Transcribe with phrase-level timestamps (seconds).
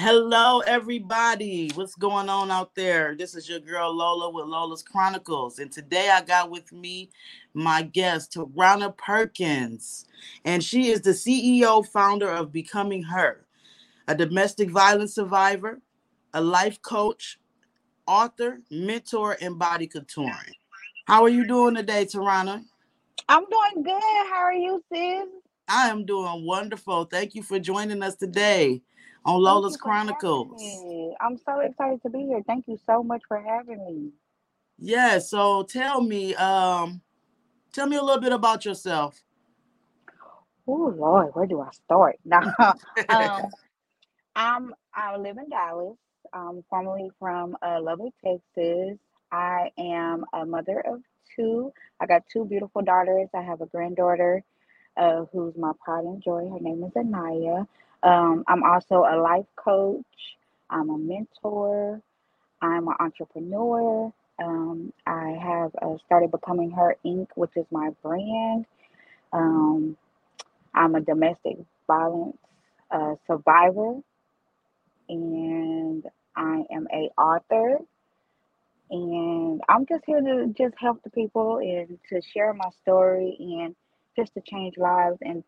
[0.00, 1.72] Hello, everybody.
[1.74, 3.16] What's going on out there?
[3.18, 5.58] This is your girl Lola with Lola's Chronicles.
[5.58, 7.10] And today I got with me
[7.52, 10.06] my guest, Taronna Perkins.
[10.44, 13.44] And she is the CEO founder of Becoming Her,
[14.06, 15.80] a domestic violence survivor,
[16.32, 17.40] a life coach,
[18.06, 20.54] author, mentor, and body contouring.
[21.06, 22.62] How are you doing today, Taronna?
[23.28, 24.00] I'm doing good.
[24.30, 25.26] How are you, sis?
[25.66, 27.06] I am doing wonderful.
[27.06, 28.80] Thank you for joining us today
[29.28, 30.62] on Lola's Chronicles.
[31.20, 32.42] I'm so excited to be here.
[32.46, 34.10] Thank you so much for having me.
[34.78, 37.02] Yeah, so tell me, um,
[37.72, 39.22] tell me a little bit about yourself.
[40.66, 42.16] Oh Lord, where do I start?
[42.24, 42.42] Now,
[43.08, 43.50] um,
[44.36, 45.96] I'm I live in Dallas.
[46.32, 48.98] I'm formerly from uh, Lubbock, Texas.
[49.32, 51.00] I am a mother of
[51.36, 51.72] two.
[52.00, 53.28] I got two beautiful daughters.
[53.34, 54.42] I have a granddaughter
[54.96, 56.48] uh, who's my pride and joy.
[56.50, 57.66] Her name is Anaya.
[58.02, 60.04] Um, I'm also a life coach.
[60.70, 62.02] I'm a mentor.
[62.62, 64.12] I'm an entrepreneur.
[64.42, 68.66] Um, I have uh, started becoming her Inc., which is my brand.
[69.32, 69.96] Um,
[70.74, 72.38] I'm a domestic violence
[72.90, 73.96] uh, survivor,
[75.08, 76.04] and
[76.36, 77.78] I am a author.
[78.90, 83.76] And I'm just here to just help the people and to share my story and
[84.16, 85.44] just to change lives and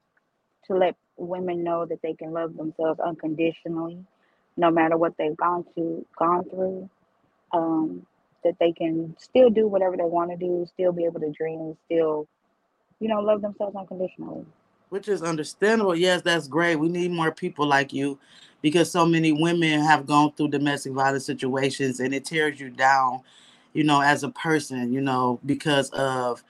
[0.66, 3.98] to let women know that they can love themselves unconditionally,
[4.56, 6.88] no matter what they've gone to gone through.
[7.52, 8.06] Um,
[8.44, 11.76] that they can still do whatever they want to do, still be able to dream,
[11.86, 12.26] still,
[12.98, 14.44] you know, love themselves unconditionally.
[14.88, 15.94] Which is understandable.
[15.94, 16.76] Yes, that's great.
[16.76, 18.18] We need more people like you
[18.62, 23.20] because so many women have gone through domestic violence situations and it tears you down,
[23.72, 26.42] you know, as a person, you know, because of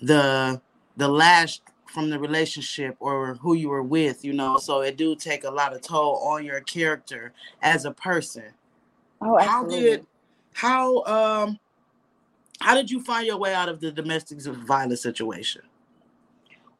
[0.00, 0.60] the
[0.96, 1.60] the lash
[1.92, 4.56] from the relationship or who you were with, you know.
[4.56, 8.44] So it do take a lot of toll on your character as a person.
[9.20, 9.76] Oh, absolutely.
[9.76, 10.06] How did
[10.54, 11.58] how um
[12.60, 15.62] how did you find your way out of the domestic violence situation?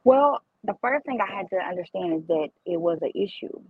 [0.04, 3.60] Well, the first thing I had to understand is that it was an issue.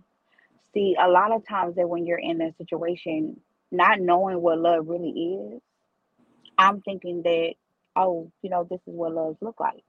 [0.73, 3.39] See, a lot of times that when you're in that situation,
[3.71, 5.61] not knowing what love really is,
[6.57, 7.53] I'm thinking that,
[7.95, 9.83] oh, you know, this is what love look like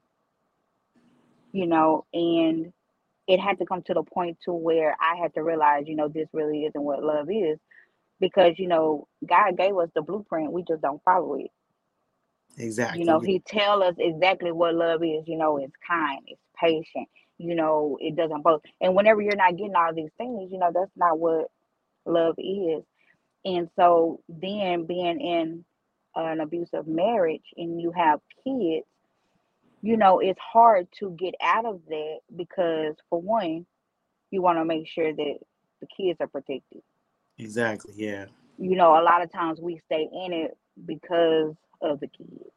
[1.55, 2.73] you know, and
[3.29, 6.09] it had to come to the point to where I had to realize, you know,
[6.09, 7.59] this really isn't what love is
[8.19, 11.47] because, you know, God gave us the blueprint, we just don't follow it.
[12.59, 12.99] Exactly.
[13.01, 17.09] You know, he tell us exactly what love is, you know, it's kind, it's patient,
[17.39, 18.63] you know, it doesn't both.
[18.81, 21.47] And whenever you're not getting all these things, you know, that's not what
[22.05, 22.83] love is.
[23.45, 25.65] And so then being in
[26.17, 28.87] an abusive marriage and you have kids,
[29.85, 33.67] you know, it's hard to get out of that because, for one,
[34.31, 35.35] you want to make sure that
[35.83, 36.81] the kids are protected.
[37.37, 37.93] Exactly.
[37.95, 38.25] Yeah.
[38.57, 40.57] You know, a lot of times we stay in it
[40.87, 42.51] because of the kids.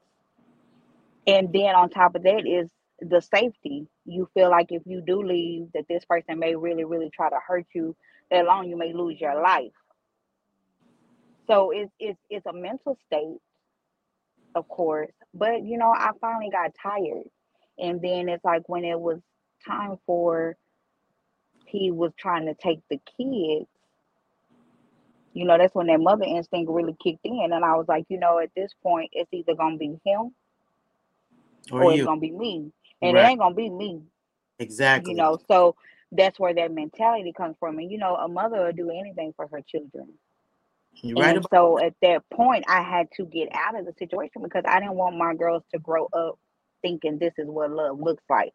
[1.27, 2.69] And then on top of that is
[3.01, 3.87] the safety.
[4.05, 7.39] You feel like if you do leave, that this person may really, really try to
[7.45, 7.93] hurt you.
[8.31, 9.73] That long you may lose your life.
[11.47, 13.39] So it's it's it's a mental state,
[14.55, 17.29] of course, but you know, I finally got tired.
[17.79, 19.19] And then it's like when it was
[19.65, 20.55] time for
[21.65, 23.67] he was trying to take the kids,
[25.33, 27.51] you know, that's when that mother instinct really kicked in.
[27.51, 30.33] And I was like, you know, at this point, it's either gonna be him
[31.71, 32.71] or, or it's gonna be me.
[33.01, 33.25] And right.
[33.25, 34.01] it ain't gonna be me.
[34.59, 35.11] Exactly.
[35.11, 35.75] You know, so
[36.11, 37.77] that's where that mentality comes from.
[37.77, 40.13] And you know, a mother will do anything for her children.
[41.01, 41.43] You're right.
[41.51, 44.95] So at that point, I had to get out of the situation because I didn't
[44.95, 46.39] want my girls to grow up
[46.81, 48.53] thinking this is what love looks like.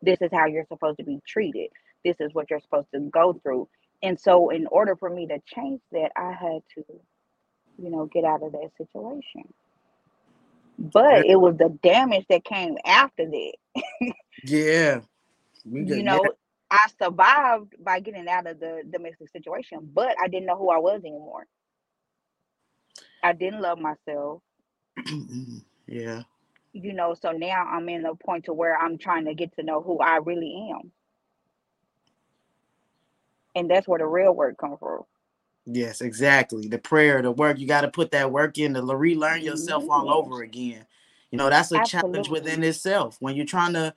[0.00, 1.70] This is how you're supposed to be treated.
[2.04, 3.68] This is what you're supposed to go through.
[4.02, 6.84] And so, in order for me to change that, I had to,
[7.78, 9.52] you know, get out of that situation.
[10.78, 13.52] But it was the damage that came after that.
[14.44, 15.00] yeah.
[15.64, 16.30] you know, yeah.
[16.72, 20.78] I survived by getting out of the domestic situation, but I didn't know who I
[20.78, 21.46] was anymore.
[23.22, 24.42] I didn't love myself.
[24.98, 25.58] Mm-hmm.
[25.86, 26.22] yeah.
[26.72, 29.62] You know, so now I'm in a point to where I'm trying to get to
[29.62, 30.90] know who I really am.
[33.54, 35.02] And that's where the real work comes from.
[35.66, 36.66] Yes, exactly.
[36.66, 40.00] The prayer, the work, you got to put that work in to relearn yourself all
[40.00, 40.32] mm-hmm.
[40.32, 40.86] over again.
[41.30, 42.12] You know, that's a Absolutely.
[42.12, 43.16] challenge within itself.
[43.20, 43.94] When you're trying to,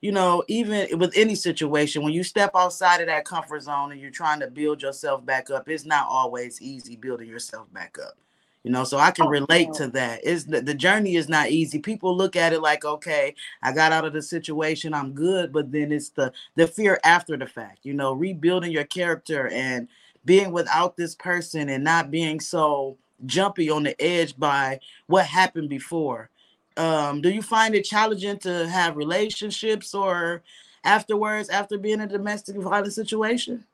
[0.00, 4.00] you know, even with any situation, when you step outside of that comfort zone and
[4.00, 8.16] you're trying to build yourself back up, it's not always easy building yourself back up
[8.64, 10.24] you know so i can oh, relate to that.
[10.24, 11.78] Is the, the journey is not easy.
[11.78, 15.70] People look at it like okay i got out of the situation i'm good but
[15.70, 19.86] then it's the the fear after the fact you know rebuilding your character and
[20.24, 22.96] being without this person and not being so
[23.26, 26.30] jumpy on the edge by what happened before.
[26.76, 30.42] Um do you find it challenging to have relationships or
[30.82, 33.64] afterwards after being in a domestic violence situation?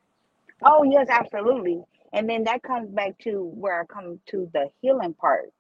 [0.62, 1.82] Oh yes absolutely
[2.12, 5.51] and then that comes back to where I come to the healing part.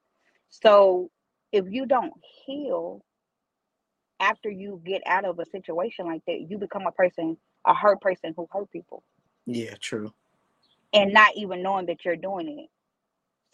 [0.48, 1.10] So
[1.52, 2.12] if you don't
[2.44, 3.04] heal
[4.18, 7.36] after you get out of a situation like that, you become a person,
[7.66, 9.02] a hurt person who hurt people.
[9.46, 10.12] Yeah, true.
[10.92, 12.68] And not even knowing that you're doing it.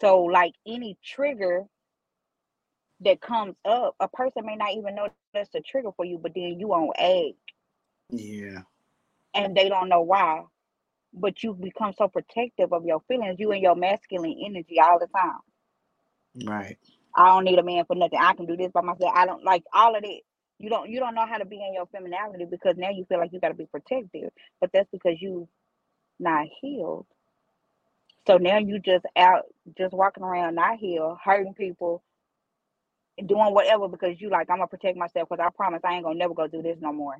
[0.01, 1.63] So like any trigger
[3.01, 6.33] that comes up, a person may not even know that's a trigger for you, but
[6.33, 7.35] then you on egg.
[8.09, 8.61] Yeah.
[9.35, 10.43] And they don't know why
[11.13, 15.07] but you become so protective of your feelings, you and your masculine energy all the
[15.07, 15.39] time.
[16.45, 16.77] Right.
[17.15, 18.19] I don't need a man for nothing.
[18.21, 19.11] I can do this by myself.
[19.15, 20.23] I don't like all of it.
[20.59, 23.19] You don't you don't know how to be in your femininity because now you feel
[23.19, 24.29] like you gotta be protective.
[24.61, 25.47] But that's because you
[26.19, 27.05] not healed.
[28.27, 29.45] So now you just out
[29.77, 32.03] just walking around not healed, hurting people,
[33.17, 36.03] and doing whatever because you like I'm gonna protect myself because I promise I ain't
[36.03, 37.17] gonna never go do this no more.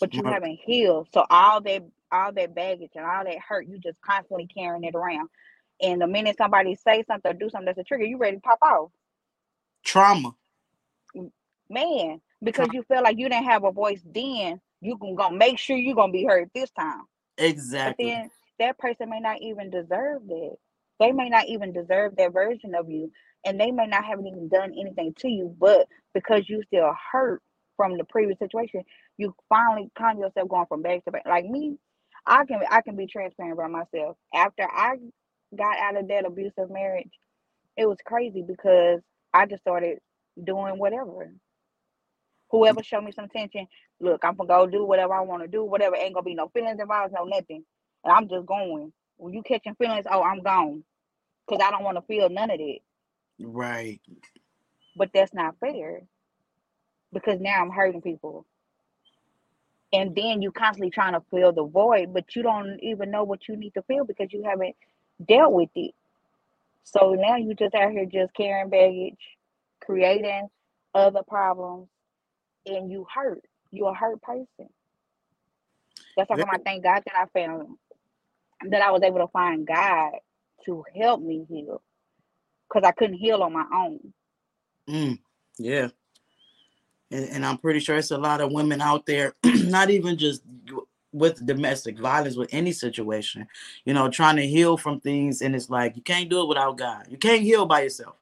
[0.00, 1.08] But you haven't healed.
[1.12, 1.82] So all that
[2.12, 5.28] all that baggage and all that hurt, you just constantly carrying it around.
[5.80, 8.42] And the minute somebody say something or do something that's a trigger, you ready to
[8.42, 8.90] pop off.
[9.84, 10.34] Trauma.
[11.68, 15.58] Man, because you feel like you didn't have a voice then, you can go make
[15.58, 17.02] sure you're gonna be heard this time.
[17.38, 18.04] Exactly.
[18.04, 20.56] But then that person may not even deserve that.
[21.00, 23.10] They may not even deserve that version of you.
[23.44, 27.42] And they may not have even done anything to you, but because you still hurt
[27.76, 28.84] from the previous situation,
[29.16, 31.22] you finally find yourself going from back to back.
[31.26, 31.76] Like me,
[32.26, 34.16] I can I can be transparent about myself.
[34.34, 34.96] After I
[35.56, 37.10] got out of that abusive marriage,
[37.76, 39.00] it was crazy because
[39.34, 39.98] I just started
[40.42, 41.32] doing whatever.
[42.50, 42.84] Whoever mm.
[42.84, 43.66] showed me some attention,
[44.00, 45.96] look, I'm gonna go do whatever I want to do, whatever.
[45.96, 47.64] Ain't gonna be no feelings involved, no nothing.
[48.04, 48.92] And I'm just going.
[49.16, 50.84] When you catching feelings, oh, I'm gone.
[51.48, 52.82] Cause I don't want to feel none of it.
[53.40, 54.00] Right.
[54.96, 56.02] But that's not fair.
[57.12, 58.46] Because now I'm hurting people
[59.92, 63.48] and then you constantly trying to fill the void but you don't even know what
[63.48, 64.74] you need to feel because you haven't
[65.26, 65.94] dealt with it.
[66.84, 69.18] So now you just out here just carrying baggage
[69.84, 70.48] creating
[70.94, 71.88] other problems
[72.66, 73.42] and you hurt.
[73.70, 74.68] You're a hurt person.
[76.16, 77.76] That's why I thank God that I found
[78.70, 80.12] that I was able to find God
[80.66, 81.82] to help me heal
[82.68, 84.12] because I couldn't heal on my own.
[84.88, 85.18] Mm,
[85.58, 85.88] yeah
[87.12, 90.42] and, and I'm pretty sure it's a lot of women out there, not even just
[91.12, 93.46] with domestic violence, with any situation,
[93.84, 96.78] you know, trying to heal from things, and it's like you can't do it without
[96.78, 97.06] God.
[97.08, 98.16] You can't heal by yourself.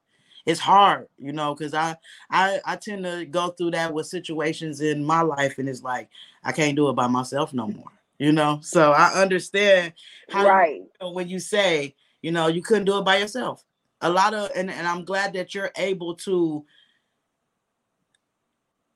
[0.45, 1.95] It's hard, you know, because I,
[2.29, 6.09] I I tend to go through that with situations in my life, and it's like
[6.43, 8.59] I can't do it by myself no more, you know.
[8.61, 9.93] So I understand
[10.29, 10.75] how right.
[10.75, 13.63] you, know, when you say, you know, you couldn't do it by yourself.
[14.03, 16.65] A lot of, and, and I'm glad that you're able to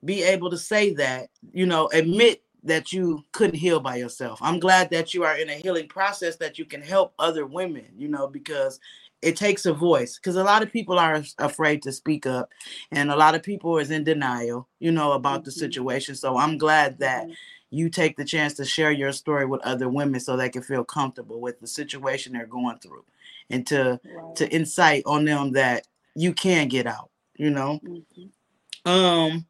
[0.06, 4.38] be able to say that, you know, admit that you couldn't heal by yourself.
[4.42, 7.86] I'm glad that you are in a healing process that you can help other women,
[7.96, 8.80] you know, because
[9.22, 12.50] it takes a voice because a lot of people are afraid to speak up
[12.92, 15.46] and a lot of people is in denial, you know, about mm-hmm.
[15.46, 16.14] the situation.
[16.14, 17.32] So I'm glad that mm-hmm.
[17.70, 20.84] you take the chance to share your story with other women so they can feel
[20.84, 23.04] comfortable with the situation they're going through
[23.48, 24.36] and to right.
[24.36, 27.80] to insight on them that you can get out, you know.
[27.84, 28.90] Mm-hmm.
[28.90, 29.46] Um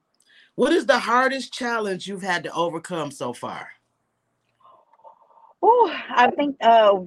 [0.56, 3.68] what is the hardest challenge you've had to overcome so far?
[5.62, 6.98] Oh, I think uh,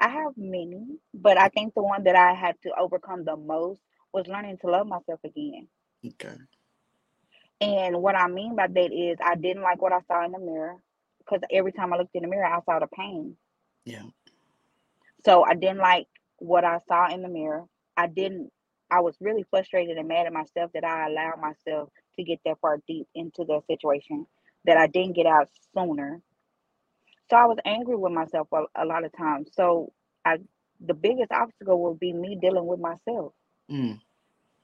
[0.00, 3.80] I have many, but I think the one that I had to overcome the most
[4.12, 5.68] was learning to love myself again.
[6.04, 6.36] Okay.
[7.60, 10.38] And what I mean by that is I didn't like what I saw in the
[10.38, 10.76] mirror
[11.18, 13.36] because every time I looked in the mirror, I saw the pain.
[13.84, 14.02] Yeah.
[15.24, 16.06] So I didn't like
[16.38, 17.64] what I saw in the mirror.
[17.96, 18.50] I didn't,
[18.94, 22.60] I was really frustrated and mad at myself that I allowed myself to get that
[22.60, 24.24] far deep into the situation
[24.66, 26.20] that I didn't get out sooner.
[27.28, 29.48] So I was angry with myself a, a lot of times.
[29.54, 29.92] So
[30.24, 30.38] I
[30.80, 33.32] the biggest obstacle will be me dealing with myself.
[33.68, 33.98] Mm.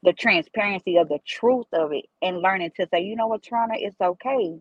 [0.05, 3.75] The transparency of the truth of it and learning to say, you know what, Taronna,
[3.75, 4.61] it's okay.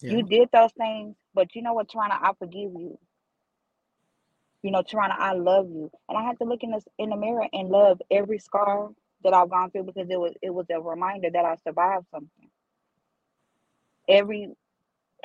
[0.00, 0.10] Yeah.
[0.10, 2.98] You did those things, but you know what, Taronna, I forgive you.
[4.64, 5.90] You know, Taronna, I love you.
[6.10, 8.90] And I had to look in this in the mirror and love every scar
[9.24, 12.50] that I've gone through because it was it was a reminder that I survived something.
[14.08, 14.50] Every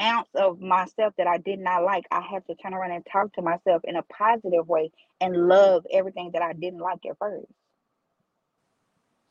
[0.02, 3.34] ounce of myself that I did not like, I have to turn around and talk
[3.36, 4.92] to myself in a positive way
[5.22, 7.48] and love everything that I didn't like at first.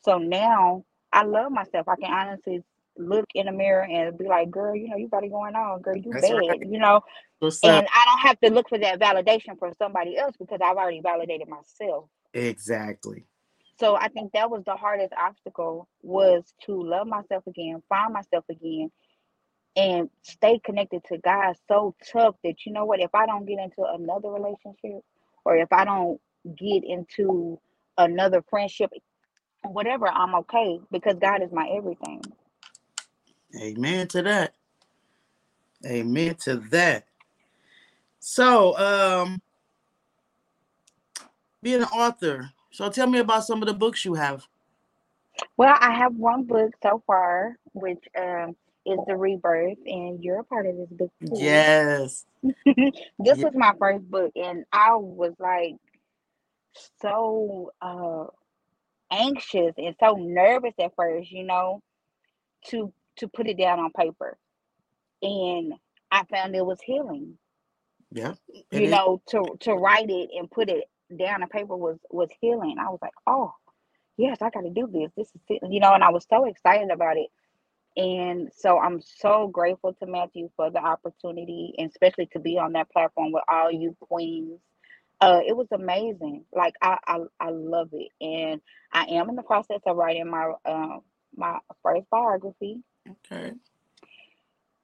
[0.04, 1.88] So now I love myself.
[1.88, 2.62] I can honestly
[2.98, 5.80] look in the mirror and be like, girl, you know, you got it going on,
[5.80, 6.60] girl, you That's bad, right.
[6.60, 7.00] you know.
[7.38, 7.92] What's and up?
[7.94, 11.48] I don't have to look for that validation from somebody else because I've already validated
[11.48, 12.06] myself.
[12.34, 13.24] Exactly.
[13.78, 18.44] So I think that was the hardest obstacle was to love myself again, find myself
[18.50, 18.90] again,
[19.76, 23.60] and stay connected to God so tough that you know what, if I don't get
[23.60, 25.04] into another relationship
[25.44, 26.20] or if I don't
[26.56, 27.60] get into
[27.96, 28.90] another friendship,
[29.62, 32.22] whatever, I'm okay because God is my everything.
[33.56, 34.54] Amen to that.
[35.86, 37.06] Amen to that.
[38.18, 39.40] So, um,
[41.62, 44.44] being an author, so tell me about some of the books you have.
[45.56, 50.44] Well, I have one book so far, which um, is The Rebirth, and you're a
[50.44, 51.32] part of this book too.
[51.34, 52.26] Yes.
[52.42, 52.92] this
[53.24, 53.38] yes.
[53.38, 55.76] was my first book, and I was like
[57.00, 58.24] so uh,
[59.10, 61.82] anxious and so nervous at first, you know,
[62.66, 64.38] to to put it down on paper.
[65.22, 65.74] And
[66.10, 67.38] I found it was healing.
[68.12, 68.34] Yeah.
[68.72, 68.90] You is.
[68.90, 70.84] know, to to write it and put it
[71.18, 72.76] down on paper was was healing.
[72.80, 73.52] I was like, oh,
[74.16, 75.10] yes, I got to do this.
[75.16, 77.28] This is you know, and I was so excited about it.
[77.96, 82.72] And so I'm so grateful to Matthew for the opportunity, and especially to be on
[82.74, 84.60] that platform with all you queens.
[85.20, 86.44] Uh, it was amazing.
[86.54, 88.60] Like I, I, I love it, and
[88.92, 90.98] I am in the process of writing my uh,
[91.36, 92.82] my first biography.
[93.10, 93.52] Okay.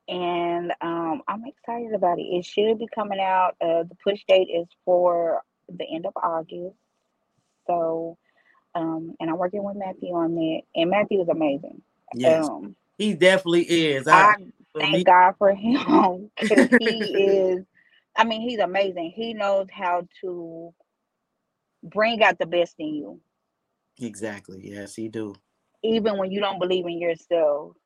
[0.06, 2.22] And um, I'm excited about it.
[2.22, 3.56] It should be coming out.
[3.60, 6.76] Uh, the push date is for the end of August.
[7.66, 8.18] So,
[8.74, 10.60] um, and I'm working with Matthew on that.
[10.74, 11.80] And Matthew is amazing.
[12.14, 14.06] Yes, um, he definitely is.
[14.06, 14.34] I, I
[14.78, 15.04] thank me.
[15.04, 16.30] God for him
[16.78, 17.64] he is.
[18.16, 19.12] I mean, he's amazing.
[19.16, 20.72] He knows how to
[21.82, 23.20] bring out the best in you.
[24.00, 24.60] Exactly.
[24.62, 25.34] Yes, he do.
[25.82, 27.76] Even when you don't believe in yourself,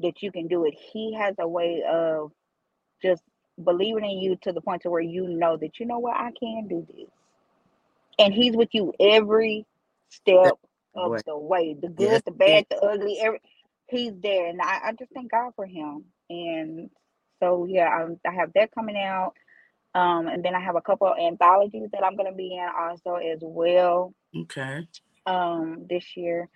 [0.00, 0.74] that you can do it.
[0.92, 2.32] He has a way of
[3.02, 3.22] just
[3.62, 6.30] believing in you to the point to where you know that you know what I
[6.38, 7.08] can do this.
[8.18, 9.66] And he's with you every
[10.08, 10.58] step
[10.94, 11.74] of the way.
[11.80, 12.22] The good, yes.
[12.24, 13.40] the bad, the ugly, every
[13.88, 14.48] he's there.
[14.48, 16.04] And I, I just thank God for him.
[16.30, 16.90] And
[17.40, 19.34] so yeah, I, I have that coming out.
[19.94, 23.14] Um, and then I have a couple of anthologies that I'm gonna be in also
[23.16, 24.12] as well.
[24.36, 24.86] Okay.
[25.26, 26.48] Um, this year.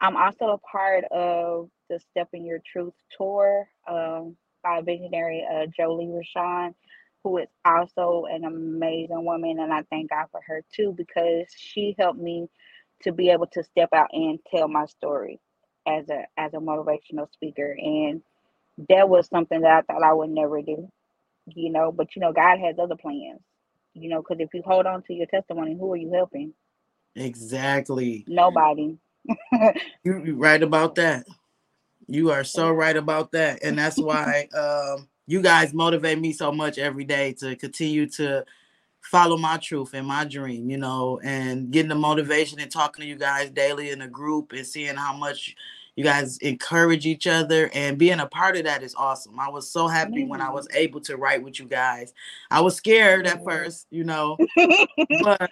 [0.00, 5.66] I'm also a part of the Step in Your Truth tour um, by visionary uh,
[5.76, 6.74] Jolie Rashawn,
[7.24, 9.58] who is also an amazing woman.
[9.60, 12.48] And I thank God for her too, because she helped me
[13.02, 15.40] to be able to step out and tell my story
[15.86, 17.76] as a as a motivational speaker.
[17.78, 18.22] And
[18.88, 20.90] that was something that I thought I would never do,
[21.46, 21.92] you know.
[21.92, 23.40] But you know, God has other plans,
[23.94, 26.52] you know, because if you hold on to your testimony, who are you helping?
[27.14, 28.24] Exactly.
[28.28, 28.98] Nobody.
[30.04, 31.26] You're right about that.
[32.08, 33.62] You are so right about that.
[33.62, 38.44] And that's why um, you guys motivate me so much every day to continue to
[39.02, 43.08] follow my truth and my dream, you know, and getting the motivation and talking to
[43.08, 45.54] you guys daily in a group and seeing how much
[45.96, 49.40] you guys encourage each other and being a part of that is awesome.
[49.40, 52.12] I was so happy when I was able to write with you guys.
[52.50, 54.36] I was scared at first, you know,
[55.22, 55.50] but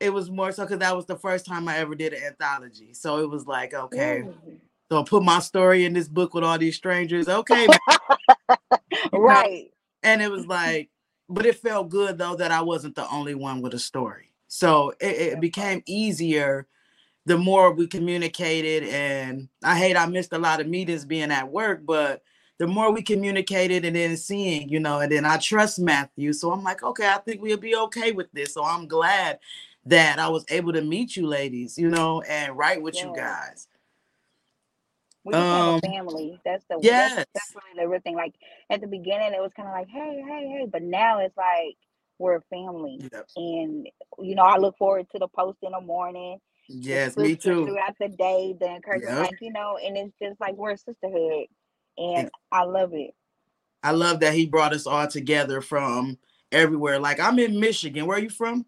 [0.00, 2.94] it was more so because that was the first time I ever did an anthology.
[2.94, 4.24] So it was like, okay,
[4.90, 7.28] so I put my story in this book with all these strangers.
[7.28, 7.66] Okay.
[9.12, 9.70] right.
[10.02, 10.90] And it was like,
[11.28, 14.32] but it felt good though that I wasn't the only one with a story.
[14.46, 16.66] So it, it became easier
[17.26, 18.84] the more we communicated.
[18.84, 22.22] And I hate I missed a lot of meetings being at work, but
[22.58, 26.32] the more we communicated and then seeing, you know, and then I trust Matthew.
[26.32, 28.54] So I'm like, okay, I think we'll be okay with this.
[28.54, 29.38] So I'm glad
[29.88, 33.06] that I was able to meet you ladies, you know, and write with yeah.
[33.06, 33.66] you guys.
[35.24, 36.40] We became um, a family.
[36.44, 37.16] That's the yes.
[37.16, 38.14] that's, that's really the real thing.
[38.14, 38.34] Like
[38.70, 41.76] at the beginning, it was kind of like, hey, hey, hey, but now it's like
[42.18, 43.26] we're a family, yep.
[43.36, 43.86] and
[44.18, 46.38] you know, I look forward to the post in the morning.
[46.68, 47.66] Yes, me too.
[47.66, 49.30] Throughout the day, the encouragement, yep.
[49.30, 51.46] like you know, and it's just like we're a sisterhood,
[51.96, 53.14] and I love it.
[53.82, 56.18] I love that he brought us all together from
[56.52, 56.98] everywhere.
[56.98, 58.06] Like I'm in Michigan.
[58.06, 58.66] Where are you from?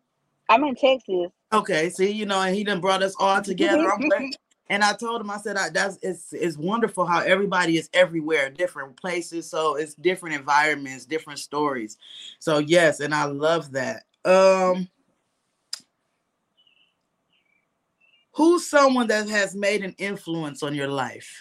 [0.51, 1.31] I'm in Texas.
[1.53, 3.89] Okay, see, you know, and he done brought us all together.
[4.69, 8.51] and I told him, I said, I, that's it's it's wonderful how everybody is everywhere,
[8.51, 11.97] different places, so it's different environments, different stories.
[12.41, 14.03] So yes, and I love that.
[14.25, 14.89] Um,
[18.33, 21.41] who's someone that has made an influence on your life?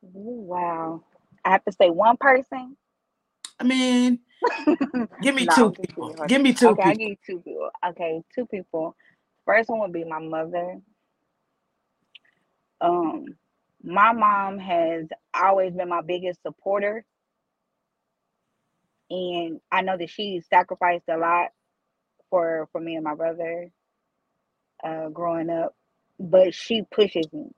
[0.00, 1.04] Wow.
[1.44, 2.76] I have to say one person.
[3.60, 4.20] I mean,
[5.20, 6.14] give me no, two people.
[6.26, 6.72] Give me two.
[6.72, 6.84] Okay, people.
[6.84, 7.70] I give you two people.
[7.90, 8.96] Okay, two people.
[9.46, 10.78] First one would be my mother.
[12.80, 13.26] Um,
[13.84, 17.04] my mom has always been my biggest supporter,
[19.10, 21.50] and I know that she sacrificed a lot
[22.30, 23.70] for for me and my brother
[24.84, 25.74] uh, growing up,
[26.20, 27.50] but she pushes me.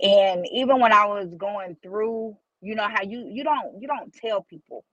[0.00, 4.14] And even when I was going through, you know how you you don't you don't
[4.14, 4.84] tell people,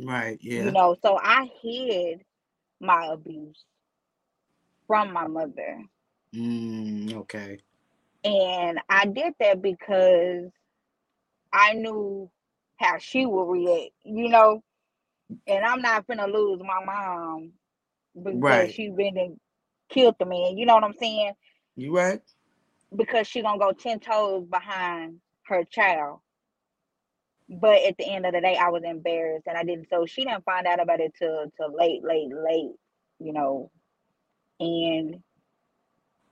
[0.00, 0.38] right?
[0.40, 0.64] Yeah.
[0.64, 2.22] You know, so I hid
[2.80, 3.64] my abuse
[4.86, 5.82] from my mother.
[6.34, 7.58] Mm, okay.
[8.24, 10.50] And I did that because
[11.52, 12.30] I knew
[12.76, 14.62] how she would react, you know.
[15.46, 17.52] And I'm not gonna lose my mom
[18.14, 18.72] because right.
[18.72, 19.38] she been
[19.88, 20.56] killed the man.
[20.56, 21.32] You know what I'm saying?
[21.76, 22.20] You right.
[22.94, 26.20] Because she gonna go ten toes behind her child.
[27.48, 29.88] But at the end of the day, I was embarrassed and I didn't.
[29.88, 32.74] So she didn't find out about it till till late, late, late.
[33.18, 33.70] You know,
[34.60, 35.22] and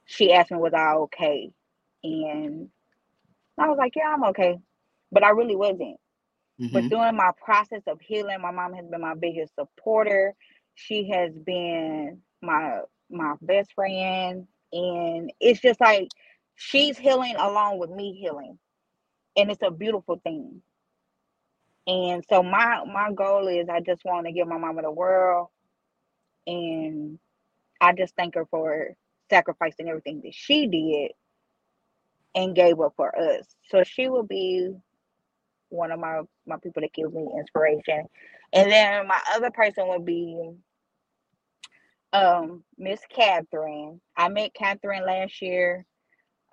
[0.06, 1.50] she asked me was I okay,
[2.02, 2.68] and
[3.58, 4.58] I was like, yeah, I'm okay,
[5.12, 5.98] but I really wasn't.
[6.60, 6.72] Mm-hmm.
[6.72, 10.34] But during my process of healing, my mom has been my biggest supporter.
[10.74, 12.80] She has been my
[13.10, 16.08] my best friend and it's just like
[16.56, 18.58] she's healing along with me healing
[19.36, 20.62] and it's a beautiful thing
[21.86, 25.48] and so my my goal is i just want to give my mama the world
[26.46, 27.18] and
[27.80, 28.90] i just thank her for
[29.30, 31.12] sacrificing everything that she did
[32.34, 34.70] and gave up for us so she will be
[35.70, 38.04] one of my my people that gives me inspiration
[38.52, 40.52] and then my other person would be
[42.14, 44.02] um, Miss Catherine.
[44.18, 45.86] I met Catherine last year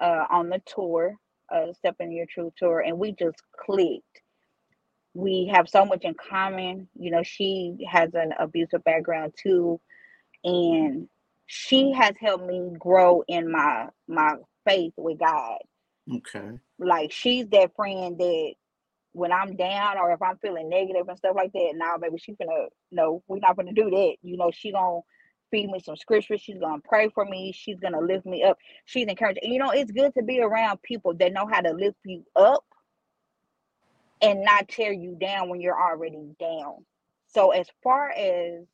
[0.01, 1.15] uh, on the tour,
[1.53, 4.20] uh, Step in Your Truth tour, and we just clicked.
[5.13, 6.87] We have so much in common.
[6.97, 9.79] You know, she has an abusive background too,
[10.43, 11.07] and
[11.47, 15.57] she has helped me grow in my my faith with God.
[16.13, 16.59] Okay.
[16.79, 18.53] Like she's that friend that
[19.13, 22.37] when I'm down or if I'm feeling negative and stuff like that, now maybe she's
[22.37, 24.15] gonna no, we're not gonna do that.
[24.21, 25.01] You know, she gonna
[25.51, 26.37] feed me some scripture.
[26.37, 27.51] She's gonna pray for me.
[27.53, 28.57] She's gonna lift me up.
[28.85, 29.43] She's encouraging.
[29.43, 32.23] And you know, it's good to be around people that know how to lift you
[32.35, 32.63] up
[34.21, 36.85] and not tear you down when you're already down.
[37.27, 38.65] So as far as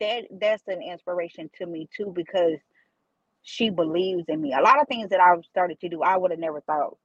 [0.00, 2.58] that, that's an inspiration to me too because
[3.42, 4.52] she believes in me.
[4.52, 6.96] A lot of things that I've started to do, I would have never thought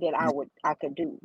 [0.00, 0.34] that I mm.
[0.34, 1.18] would I could do.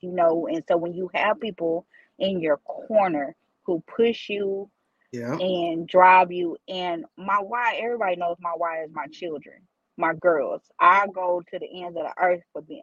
[0.00, 1.86] You know, and so when you have people
[2.18, 4.70] in your corner who push you,
[5.12, 5.36] yeah.
[5.38, 6.56] and drive you.
[6.68, 9.56] And my why, everybody knows my why is my children,
[9.96, 10.62] my girls.
[10.78, 12.82] I go to the ends of the earth for them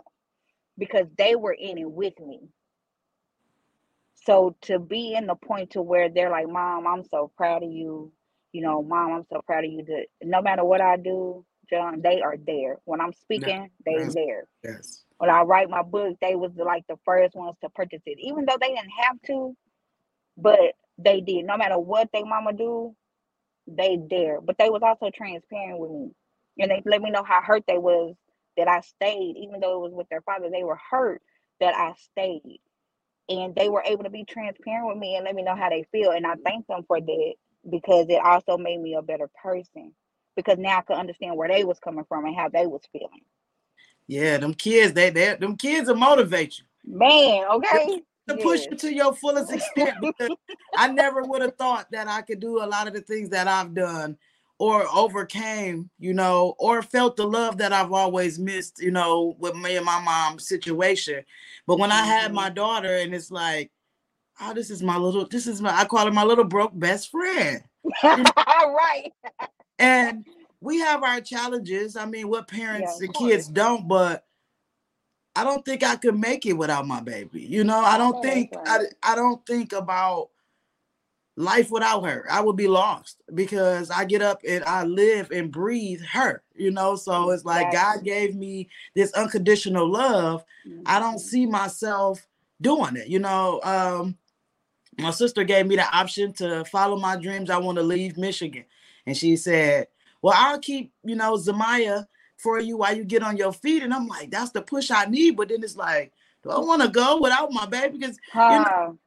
[0.78, 2.42] because they were in it with me.
[4.26, 7.72] So to be in the point to where they're like, Mom, I'm so proud of
[7.72, 8.12] you.
[8.52, 9.84] You know, Mom, I'm so proud of you.
[9.86, 12.78] That no matter what I do, John, they are there.
[12.86, 14.48] When I'm speaking, they are there.
[14.64, 15.04] Yes.
[15.18, 18.46] When I write my book, they was like the first ones to purchase it, even
[18.46, 19.56] though they didn't have to.
[20.38, 21.46] But they did.
[21.46, 22.96] No matter what they mama do,
[23.66, 24.42] they there.
[24.42, 26.12] But they was also transparent with me.
[26.60, 28.16] And they let me know how hurt they was
[28.58, 31.22] that I stayed, even though it was with their father, they were hurt
[31.60, 32.60] that I stayed.
[33.30, 35.86] And they were able to be transparent with me and let me know how they
[35.92, 36.12] feel.
[36.12, 36.44] And I mm-hmm.
[36.44, 37.34] thank them for that
[37.70, 39.94] because it also made me a better person.
[40.36, 43.22] Because now I could understand where they was coming from and how they was feeling.
[44.08, 46.66] Yeah, them kids, they, they them kids will motivate you.
[46.86, 48.44] Man, okay to yes.
[48.44, 49.96] push you to your fullest extent
[50.76, 53.48] I never would have thought that I could do a lot of the things that
[53.48, 54.18] I've done
[54.60, 59.56] or overcame, you know, or felt the love that I've always missed, you know, with
[59.56, 61.24] me and my mom's situation.
[61.68, 61.92] But when.
[61.92, 62.56] I had my mm-hmm.
[62.56, 63.72] daughter, and it's like,
[64.42, 67.12] oh, this is my little, this is my, I call her my little broke best
[67.12, 67.64] friend.
[68.04, 69.12] right.
[69.80, 70.26] And
[70.60, 71.96] we have our challenges.
[71.96, 74.26] I mean, what parents yeah, and kids don't, but
[75.36, 77.42] I don't think I could make it without my baby.
[77.42, 80.30] You know, I don't think I, I don't think about
[81.38, 82.26] life without her.
[82.30, 86.72] I would be lost because I get up and I live and breathe her, you
[86.72, 86.96] know.
[86.96, 90.44] So it's like God gave me this unconditional love.
[90.86, 91.20] I don't mm-hmm.
[91.20, 92.28] see myself
[92.60, 93.62] doing it, you know.
[93.64, 94.18] Um
[95.00, 97.52] my sister gave me the option to follow my dreams.
[97.52, 98.66] I want to leave Michigan.
[99.06, 99.88] And she said,
[100.24, 103.84] Well, I'll keep, you know, Zamaya for you while you get on your feet.
[103.84, 105.38] And I'm like, that's the push I need.
[105.38, 107.98] But then it's like, do I want to go without my baby?
[108.00, 108.98] Because you know,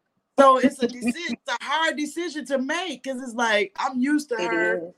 [0.40, 4.29] so it's a decision, it's a hard decision to make because it's like I'm used
[4.31, 4.92] to her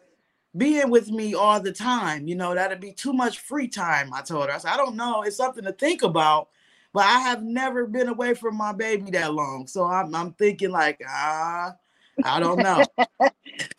[0.57, 2.29] being with me all the time.
[2.29, 4.13] You know, that'd be too much free time.
[4.13, 4.55] I told her.
[4.55, 5.23] I said, I don't know.
[5.23, 6.49] It's something to think about.
[6.93, 9.67] but I have never been away from my baby that long.
[9.67, 11.75] So I'm I'm thinking like ah,
[12.25, 12.85] I don't know.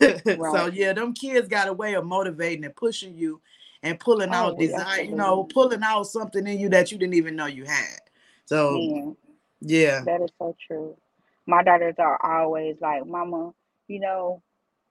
[0.00, 3.40] so yeah, them kids got a way of motivating and pushing you
[3.82, 7.14] and pulling oh, out desire, you know, pulling out something in you that you didn't
[7.14, 8.00] even know you had.
[8.46, 9.10] So yeah.
[9.60, 10.00] yeah.
[10.04, 10.96] That is so true.
[11.46, 13.52] My daughters are always like, Mama,
[13.88, 14.42] you know,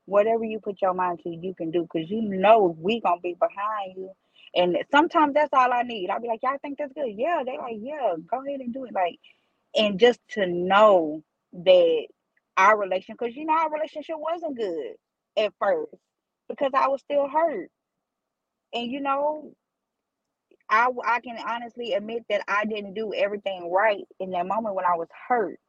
[0.06, 3.36] whatever you put your mind to, you can do because you know we gonna be
[3.40, 4.12] behind you.
[4.56, 6.10] And sometimes that's all I need.
[6.10, 7.14] I'll be like, Y'all think that's good?
[7.16, 8.94] Yeah, they like, yeah, go ahead and do it.
[8.94, 9.20] Like,
[9.76, 12.08] and just to know that
[12.58, 14.96] our relation, because you know our relationship wasn't good
[15.38, 15.96] at first
[16.50, 17.70] because I was still hurt
[18.74, 19.52] and you know
[20.70, 24.86] I, I can honestly admit that I didn't do everything right in that moment when
[24.86, 25.60] I was hurt.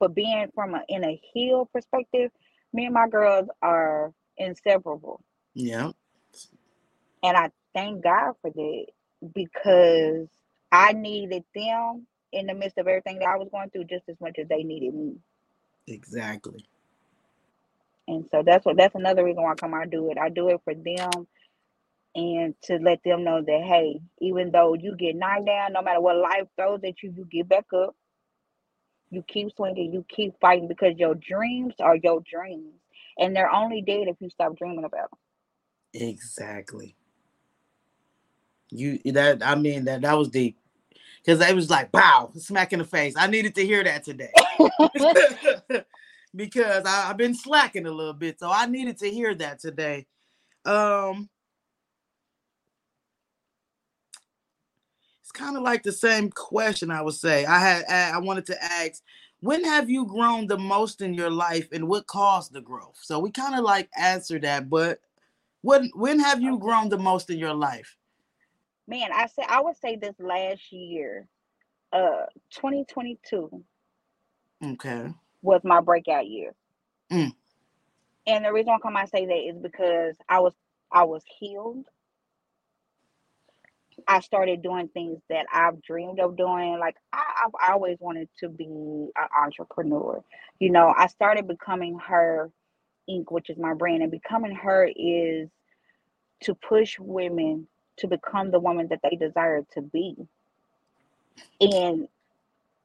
[0.00, 2.32] But being from a in a heal perspective,
[2.74, 5.22] me and my girls are inseparable.
[5.54, 5.92] Yeah.
[7.22, 8.86] And I thank God for that
[9.34, 10.28] because
[10.72, 14.16] I needed them in the midst of everything that I was going through just as
[14.20, 15.16] much as they needed me.
[15.86, 16.66] Exactly.
[18.08, 20.18] And so that's what that's another reason why I come I do it.
[20.18, 21.26] I do it for them
[22.14, 26.00] and to let them know that hey, even though you get knocked down, no matter
[26.00, 27.94] what life throws at you, you get back up.
[29.10, 32.74] You keep swinging, you keep fighting because your dreams are your dreams,
[33.18, 35.18] and they're only dead if you stop dreaming about them.
[35.94, 36.94] Exactly.
[38.70, 40.56] You that I mean that that was deep
[41.24, 43.14] because it was like bow smack in the face.
[43.16, 44.32] I needed to hear that today
[46.34, 50.06] because I, have been slacking a little bit, so I needed to hear that today.
[50.64, 51.28] Um,
[55.30, 57.44] it's kind of like the same question I would say.
[57.44, 59.00] I had I wanted to ask,
[59.38, 62.98] when have you grown the most in your life and what caused the growth?
[63.00, 64.98] So we kind of like answer that, but
[65.62, 67.96] when when have you grown the most in your life?
[68.88, 71.28] Man, I say I would say this last year,
[71.92, 73.62] uh 2022.
[74.64, 75.12] Okay.
[75.42, 76.54] Was my breakout year.
[77.12, 77.32] Mm.
[78.26, 80.54] And the reason why I say that is because I was
[80.90, 81.86] I was healed.
[84.06, 86.78] I started doing things that I've dreamed of doing.
[86.78, 90.22] Like I, have always wanted to be an entrepreneur.
[90.58, 92.50] You know, I started becoming her
[93.08, 95.48] Inc., which is my brand, and becoming her is
[96.42, 97.66] to push women
[97.98, 100.16] to become the woman that they desire to be.
[101.60, 102.08] And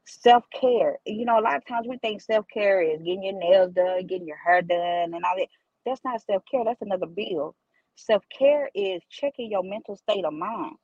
[0.06, 3.40] self care, you know, a lot of times we think self care is getting your
[3.40, 5.48] nails done, getting your hair done, and all that.
[5.86, 6.64] That's not self care.
[6.66, 7.56] That's another bill.
[7.96, 10.76] Self care is checking your mental state of mind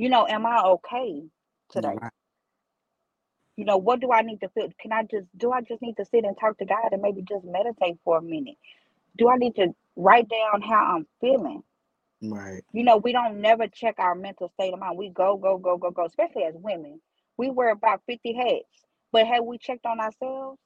[0.00, 1.24] you know, am I okay
[1.70, 1.94] today?
[2.00, 2.12] Right.
[3.56, 4.70] You know, what do I need to feel?
[4.80, 7.20] Can I just do I just need to sit and talk to God and maybe
[7.20, 8.56] just meditate for a minute?
[9.18, 11.62] Do I need to write down how I'm feeling?
[12.22, 12.62] Right.
[12.72, 14.96] You know, we don't never check our mental state of mind.
[14.96, 17.02] We go, go, go, go, go, especially as women.
[17.36, 18.86] We wear about 50 hats.
[19.12, 20.58] But have we checked on ourselves?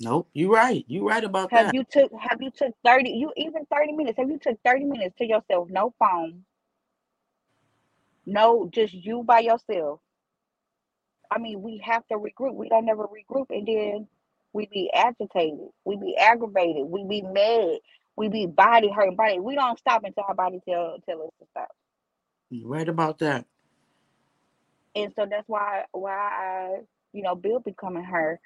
[0.00, 0.84] Nope, You're right.
[0.86, 1.74] You're right about have that.
[1.74, 4.18] you took have you took 30 you even 30 minutes?
[4.18, 6.44] Have you took 30 minutes to yourself, no phone,
[8.26, 10.00] no, just you by yourself.
[11.30, 12.54] I mean, we have to regroup.
[12.54, 14.08] We don't never regroup, and then
[14.52, 17.78] we be agitated, we be aggravated, we be mad,
[18.16, 19.40] we be body hurt, body.
[19.40, 21.68] We don't stop until our body tell tell us to stop.
[22.50, 23.46] You right about that.
[24.94, 26.80] And so that's why why I
[27.12, 28.38] you know build becoming her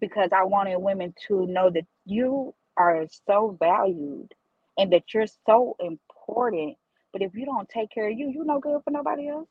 [0.00, 4.32] because I wanted women to know that you are so valued
[4.76, 6.76] and that you're so important
[7.12, 9.48] but if you don't take care of you, you no good for nobody else.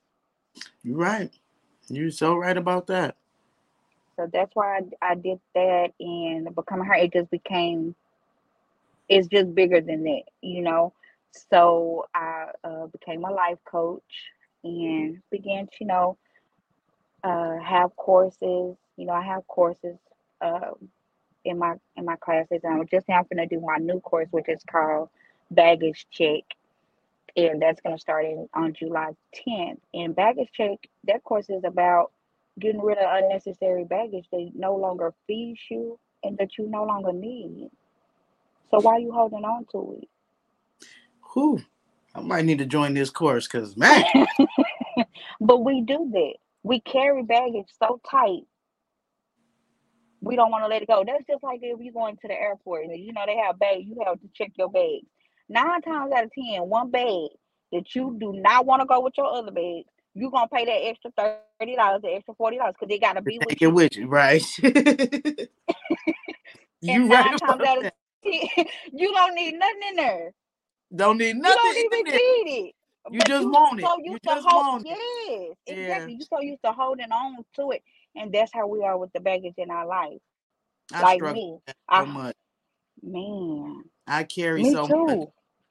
[0.83, 1.31] You're right.
[1.89, 3.15] You're so right about that.
[4.15, 7.95] So that's why I, I did that and becoming her, it just became
[9.09, 10.93] it's just bigger than that, you know.
[11.49, 14.01] So I uh, became a life coach
[14.63, 16.17] and began to, you know,
[17.23, 18.75] uh, have courses.
[18.97, 19.97] You know, I have courses
[20.41, 20.71] uh,
[21.45, 24.27] in my in my classes, and I'm just now going to do my new course,
[24.31, 25.09] which is called
[25.51, 26.43] Baggage Check
[27.37, 29.11] and that's going to start in on July
[29.47, 29.77] 10th.
[29.93, 32.11] And baggage check, that course is about
[32.59, 37.13] getting rid of unnecessary baggage that no longer feeds you and that you no longer
[37.13, 37.69] need.
[38.71, 40.87] So why are you holding on to it?
[41.33, 41.61] Who?
[42.15, 44.03] I might need to join this course because man.
[45.39, 46.33] but we do that.
[46.63, 48.41] We carry baggage so tight.
[50.21, 51.03] We don't want to let it go.
[51.05, 53.83] That's just like if you're going to the airport and you know they have bags,
[53.85, 55.05] you have to check your bags
[55.49, 57.29] nine times out of ten, one bag
[57.71, 60.71] that you do not want to go with your other bags, you're gonna pay that
[60.71, 61.11] extra
[61.59, 63.69] thirty dollars, the extra forty dollars, because they gotta be with you.
[63.69, 64.43] with you, right?
[66.81, 67.91] you right times out of ten,
[68.93, 70.33] you don't need nothing in there.
[70.95, 71.59] Don't need nothing.
[71.63, 72.73] You don't even need it.
[73.11, 73.85] You just you want it.
[73.85, 76.13] So you just hold, yes, exactly.
[76.13, 77.83] You so used to holding on to it,
[78.15, 80.19] and that's how we are with the baggage in our life.
[80.93, 82.35] I like me, so I, much.
[83.01, 85.05] Man, I carry me so too.
[85.05, 85.29] much,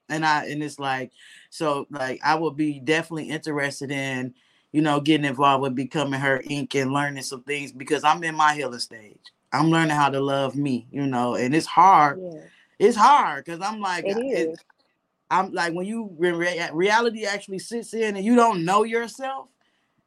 [0.09, 1.13] and I and it's like
[1.51, 4.35] so like I would be definitely interested in
[4.73, 8.35] you know getting involved with becoming her Inc and learning some things because I'm in
[8.35, 9.19] my healing stage.
[9.53, 12.21] I'm learning how to love me, you know, and it's hard.
[12.21, 12.41] Yeah.
[12.79, 14.59] It's hard because I'm like, it is.
[15.31, 19.49] I'm like when you when reality actually sits in and you don't know yourself,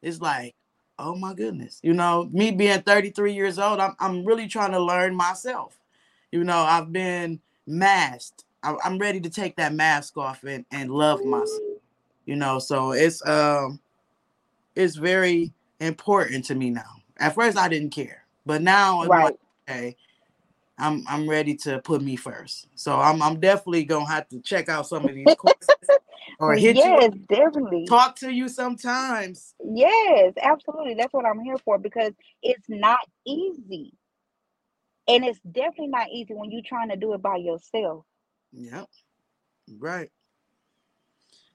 [0.02, 0.54] it's like,
[0.98, 4.80] oh my goodness, you know, me being 33 years old, I'm I'm really trying to
[4.80, 5.78] learn myself.
[6.30, 8.44] You know, I've been masked.
[8.62, 11.60] I'm ready to take that mask off and and love myself.
[12.26, 13.80] You know, so it's um,
[14.76, 17.02] it's very important to me now.
[17.18, 19.24] At first, I didn't care, but now, right.
[19.24, 19.96] Like, okay,
[20.80, 22.68] I'm I'm ready to put me first.
[22.74, 25.68] So I'm I'm definitely gonna have to check out some of these courses
[26.38, 27.26] or hit yes, you.
[27.28, 27.86] definitely.
[27.86, 29.54] Talk to you sometimes.
[29.62, 30.94] Yes, absolutely.
[30.94, 33.92] That's what I'm here for because it's not easy.
[35.08, 38.04] And it's definitely not easy when you're trying to do it by yourself.
[38.52, 38.86] Yep.
[39.78, 40.10] Right.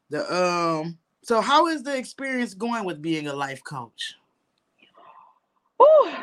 [0.10, 4.16] The um so how is the experience going with being a life coach?
[5.80, 6.14] Oh,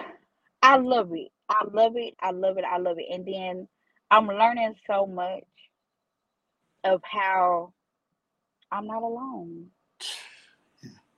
[0.62, 1.30] I love it.
[1.48, 2.14] I love it.
[2.20, 2.64] I love it.
[2.64, 3.06] I love it.
[3.12, 3.68] And then
[4.10, 5.44] I'm learning so much
[6.84, 7.72] of how
[8.72, 9.68] I'm not alone.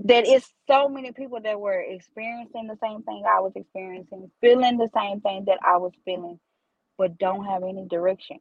[0.00, 4.78] that it's so many people that were experiencing the same thing I was experiencing, feeling
[4.78, 6.38] the same thing that I was feeling,
[6.98, 8.38] but don't have any direction.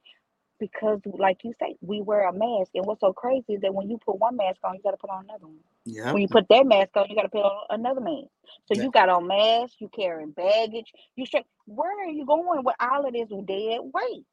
[0.57, 3.89] Because, like you say, we wear a mask, and what's so crazy is that when
[3.89, 5.59] you put one mask on, you got to put on another one.
[5.83, 6.13] Yeah.
[6.13, 8.29] When you put that mask on, you got to put on another mask.
[8.67, 11.45] So you got on mask, you carrying baggage, you straight.
[11.65, 14.25] Where are you going with all of this dead weight?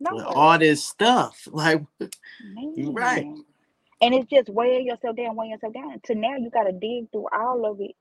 [0.00, 0.14] No.
[0.16, 1.82] With all this stuff, like
[2.74, 3.26] you're right.
[4.00, 6.00] And it's just weighing yourself down, weighing yourself down.
[6.04, 7.94] To now, you got to dig through all of it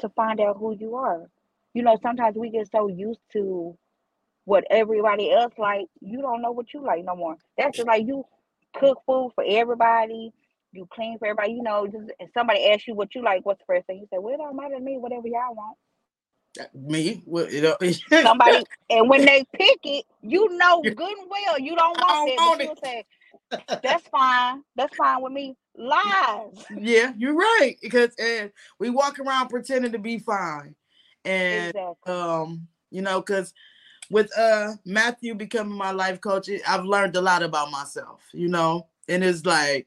[0.00, 1.28] to find out who you are.
[1.74, 3.76] You know, sometimes we get so used to
[4.48, 7.36] what everybody else like, you don't know what you like no more.
[7.58, 8.24] That's just like you
[8.74, 10.32] cook food for everybody,
[10.72, 11.52] you clean for everybody.
[11.52, 14.06] You know, just if somebody asks you what you like, what's the first thing you
[14.10, 14.18] say?
[14.18, 15.76] Well, it don't matter to me, whatever y'all want.
[16.58, 17.76] Uh, me, well, you know,
[18.22, 22.58] somebody, and when they pick it, you know good and well you don't want don't
[22.58, 22.66] that.
[22.68, 23.04] Want say,
[23.82, 24.62] that's fine.
[24.76, 25.56] That's fine with me.
[25.76, 26.64] Lies.
[26.74, 27.76] Yeah, you're right.
[27.82, 30.74] Because and we walk around pretending to be fine,
[31.26, 32.14] and exactly.
[32.14, 33.52] um, you know, because
[34.10, 38.20] with uh Matthew becoming my life coach, I've learned a lot about myself.
[38.32, 39.86] You know, and it's like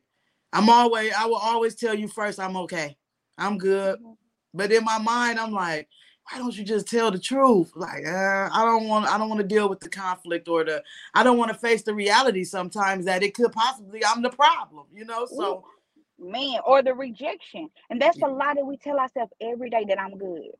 [0.53, 2.97] I'm always, I will always tell you first, I'm okay,
[3.37, 3.99] I'm good.
[3.99, 4.13] Mm-hmm.
[4.53, 5.87] But in my mind, I'm like,
[6.29, 7.71] why don't you just tell the truth?
[7.75, 10.83] Like, uh, I don't want, I don't want to deal with the conflict or the,
[11.13, 14.87] I don't want to face the reality sometimes that it could possibly I'm the problem,
[14.93, 15.25] you know.
[15.25, 15.63] So,
[16.19, 18.27] man, or the rejection, and that's yeah.
[18.27, 20.51] a lot that we tell ourselves every day that I'm good,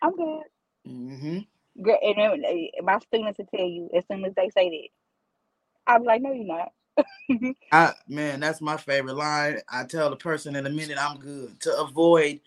[0.00, 0.42] I'm good.
[0.88, 1.38] Mm-hmm.
[1.76, 6.22] And, and my students will tell you as soon as they say that, I'm like,
[6.22, 6.72] no, you're not.
[7.72, 9.58] I man, that's my favorite line.
[9.68, 12.40] I tell the person in a minute I'm good to avoid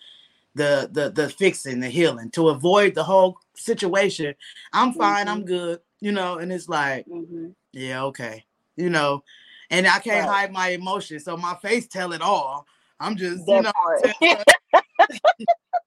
[0.56, 4.34] the the the fixing, the healing, to avoid the whole situation.
[4.74, 5.36] I'm fine, mm-hmm.
[5.36, 7.50] I'm good, you know, and it's like, mm-hmm.
[7.74, 9.24] yeah, okay, you know,
[9.70, 10.42] and I can't right.
[10.42, 12.66] hide my emotions, so my face tell it all.
[13.00, 13.74] I'm just, that
[14.22, 14.44] you know,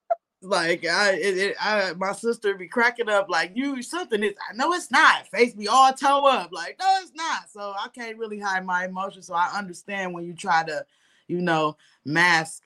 [0.50, 4.34] like I, it, it, I, my sister be cracking up like you something is.
[4.50, 5.26] I know it's not.
[5.28, 6.50] Face be all toe up.
[6.52, 7.50] Like no, it's not.
[7.50, 9.26] So I can't really hide my emotions.
[9.26, 10.84] So I understand when you try to,
[11.28, 12.62] you know, mask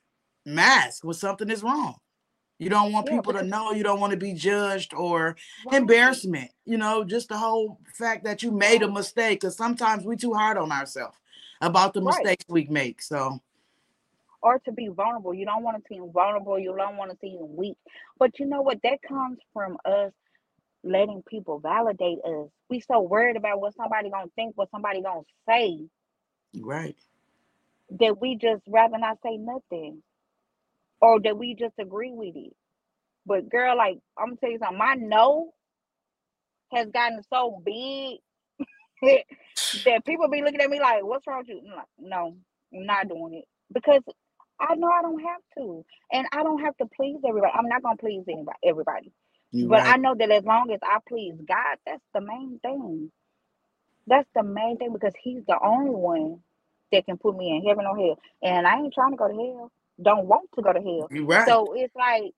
[0.47, 1.97] mask when something is wrong.
[2.59, 3.73] You don't want people to know.
[3.73, 5.77] You don't want to be judged or right.
[5.77, 6.51] embarrassment.
[6.65, 9.41] You know, just the whole fact that you made a mistake.
[9.41, 11.17] Because sometimes we too hard on ourselves
[11.61, 12.17] about the right.
[12.17, 13.03] mistakes we make.
[13.03, 13.41] So
[14.45, 15.33] or to be vulnerable.
[15.33, 16.59] You don't want to seem vulnerable.
[16.59, 17.79] You don't want to seem weak.
[18.19, 18.79] But you know what?
[18.83, 20.13] That comes from us
[20.85, 22.51] letting people validate us.
[22.69, 25.87] We so worried about what somebody gonna think, what somebody gonna say.
[26.61, 26.97] Right.
[27.99, 30.03] That we just rather not say nothing.
[31.01, 32.55] Or that we just agree with it.
[33.25, 35.55] But girl, like I'm gonna tell you something, my no
[36.71, 38.19] has gotten so big
[39.85, 41.63] that people be looking at me like, what's wrong with you?
[41.75, 42.37] Like, no,
[42.75, 43.45] I'm not doing it.
[43.73, 44.03] Because
[44.71, 47.53] I know I don't have to, and I don't have to please everybody.
[47.57, 49.13] I'm not gonna please anybody, everybody.
[49.53, 49.95] You're but right.
[49.95, 53.13] I know that as long as I please God, that's the main thing.
[54.07, 56.41] That's the main thing because He's the only one
[56.93, 58.19] that can put me in heaven or hell.
[58.43, 59.73] And I ain't trying to go to hell.
[60.03, 61.11] Don't want to go to hell.
[61.11, 61.47] Right.
[61.49, 62.33] So it's like,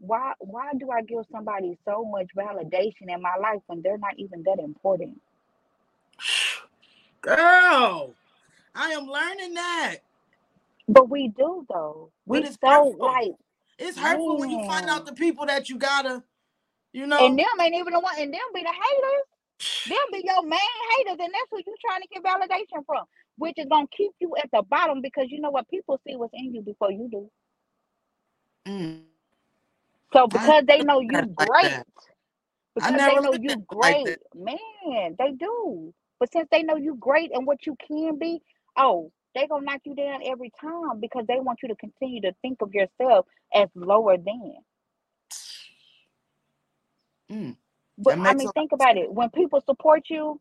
[0.00, 4.14] why why do I give somebody so much validation in my life when they're not
[4.18, 5.20] even that important?
[7.22, 8.14] Girl,
[8.74, 9.98] I am learning that.
[10.90, 12.12] But we do though.
[12.26, 13.00] We so hurtful.
[13.00, 13.32] like
[13.78, 16.24] It's hurtful when you find out the people that you gotta,
[16.92, 17.34] you know.
[17.34, 19.26] and them ain't even the one and them be the haters.
[19.86, 20.60] Them be your main
[20.96, 23.04] haters, and that's who you trying to get validation from,
[23.36, 26.32] which is gonna keep you at the bottom because you know what people see what's
[26.34, 27.28] in you before you do.
[28.68, 29.02] Mm,
[30.14, 31.86] So I because they know you like great, that.
[32.76, 35.94] because they never know you at it like great, man, they do.
[36.20, 38.42] But since they know you great and what you can be,
[38.76, 42.32] oh, they gonna knock you down every time because they want you to continue to
[42.42, 44.54] think of yourself as lower than.
[47.30, 47.56] Mm,
[47.98, 49.12] But I mean, think about it.
[49.12, 50.40] When people support you,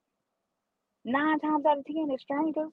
[1.06, 2.72] nine times out of ten, it's strangers,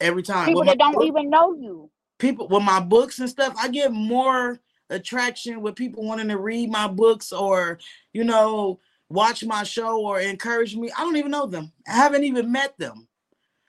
[0.00, 0.46] Every time.
[0.46, 1.90] people that don't book, even know you.
[2.18, 6.70] people with my books and stuff, I get more attraction with people wanting to read
[6.70, 7.78] my books or,
[8.12, 10.90] you know, watch my show or encourage me.
[10.96, 11.72] I don't even know them.
[11.88, 13.08] I haven't even met them.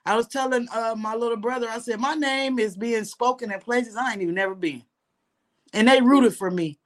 [0.05, 3.59] I was telling uh, my little brother, I said, my name is being spoken in
[3.59, 4.83] places I ain't even never been.
[5.73, 6.77] And they rooted for me.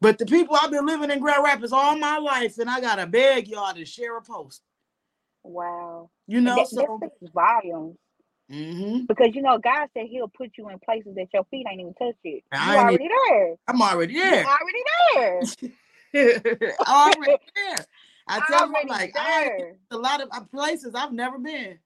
[0.00, 3.06] But the people I've been living in Grand Rapids all my life, and I gotta
[3.06, 4.62] beg y'all to share a post.
[5.42, 7.96] Wow, You know, that, so speaks volumes
[8.50, 9.06] mhm.
[9.06, 11.94] because you know God said He'll put you in places that your feet ain't even
[11.94, 12.42] touched it.
[12.52, 13.56] I You already there.
[13.68, 14.44] I'm already there.
[14.46, 14.82] already
[15.14, 15.42] there.
[16.86, 17.86] already there.
[18.28, 19.76] I tell them, like, there.
[19.90, 21.78] a lot of uh, places I've never been.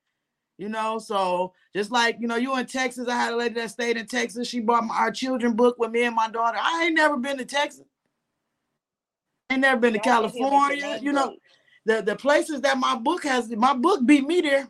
[0.58, 3.70] You know, so just like you know, you in Texas, I had a lady that
[3.70, 4.48] stayed in Texas.
[4.48, 6.58] She bought my, our children book with me and my daughter.
[6.60, 7.84] I ain't never been to Texas.
[9.50, 11.00] Ain't never been to God said He'll make your California.
[11.00, 11.36] You know,
[11.84, 13.48] the the places that my book has.
[13.50, 14.68] My book beat me there.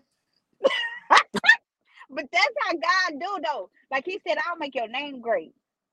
[2.10, 3.70] But that's how God do though.
[3.90, 5.52] Like He said, I'll make your name great.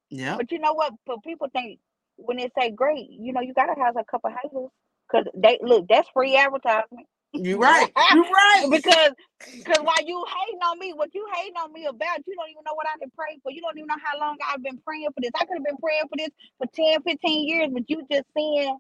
[0.10, 0.94] Yeah, But you know what?
[1.06, 1.80] But people think
[2.16, 4.70] when they say great, you know, you gotta have a couple haters.
[5.12, 7.06] Cause they look, that's free advertisement.
[7.44, 7.92] You right.
[8.14, 8.68] You're right.
[8.72, 9.12] because
[9.54, 12.64] because while you hating on me, what you hating on me about, you don't even
[12.66, 13.52] know what I can pray for.
[13.52, 15.32] You don't even know how long I've been praying for this.
[15.36, 18.78] I could have been praying for this for 10, 15 years, but you just seeing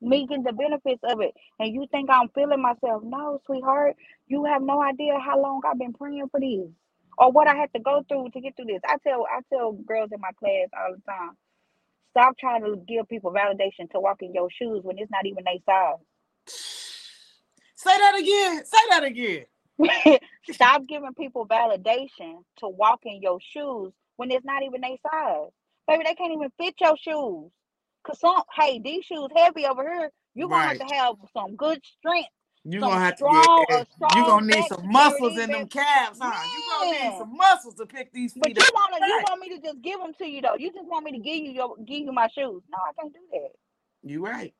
[0.00, 1.32] me getting the benefits of it.
[1.58, 3.02] And you think I'm feeling myself.
[3.04, 3.96] No, sweetheart,
[4.28, 6.68] you have no idea how long I've been praying for this.
[7.18, 8.82] Or what I had to go through to get through this.
[8.86, 11.32] I tell I tell girls in my class all the time,
[12.10, 15.44] stop trying to give people validation to walk in your shoes when it's not even
[15.44, 15.94] their
[17.76, 18.64] Say that again.
[18.64, 19.44] Say that again.
[20.52, 25.50] stop giving people validation to walk in your shoes when it's not even their size.
[25.88, 27.50] Baby, they can't even fit your shoes.
[28.06, 30.10] Cause some hey, these shoes heavy over here.
[30.34, 32.28] You're gonna have to have some good strength,
[32.64, 35.68] You're gonna have to strong, get a you strong gonna need some muscles in them
[35.68, 36.48] calves, huh?
[36.54, 38.74] You gonna need some muscles to pick these feet But you up.
[38.74, 40.56] wanna you want me to just give them to you though.
[40.58, 42.62] You just want me to give you your give you my shoes.
[42.70, 43.50] No, I can't do that.
[44.02, 44.54] You right.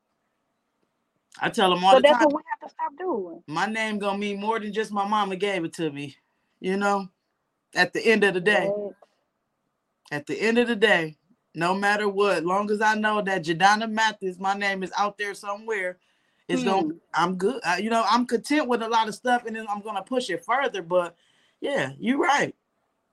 [1.39, 3.43] I tell them all So the that's time, what we have to stop doing.
[3.47, 6.15] my name gonna mean more than just my mama gave it to me.
[6.59, 7.09] You know,
[7.75, 8.95] at the end of the day, What?
[10.11, 11.17] at the end of the day,
[11.55, 15.33] no matter what, long as I know that Jadonna Mathis, my name is out there
[15.33, 15.97] somewhere,
[16.47, 16.87] it's gonna.
[16.87, 16.91] Hmm.
[17.13, 17.61] I'm good.
[17.63, 20.29] Uh, you know, I'm content with a lot of stuff, and then I'm gonna push
[20.29, 20.81] it further.
[20.81, 21.15] But
[21.61, 22.55] yeah, you're right.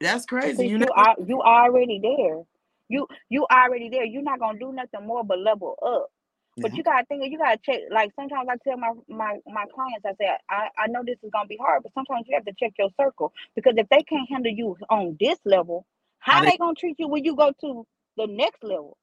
[0.00, 0.68] That's crazy.
[0.68, 0.92] You you never.
[0.96, 2.42] are you already there.
[2.88, 4.04] You you already there.
[4.04, 6.11] You're not gonna do nothing more but level up.
[6.60, 6.76] But Yeah.
[6.76, 7.80] you gotta think, you gotta check.
[7.90, 11.30] Like sometimes I tell my my my clients, I say, I I know this is
[11.32, 14.28] gonna be hard, but sometimes you have to check your circle because if they can't
[14.28, 15.86] handle you on this level,
[16.18, 17.86] How they- they gonna treat you when you go to
[18.16, 18.96] the next level?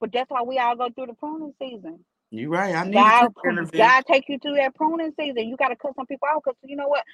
[0.00, 2.04] But that's why we all go through the pruning season.
[2.30, 2.74] You're right.
[2.76, 3.30] I need God, to.
[3.76, 5.48] God take you through that pruning season.
[5.48, 7.04] You gotta cut some people out because you know what?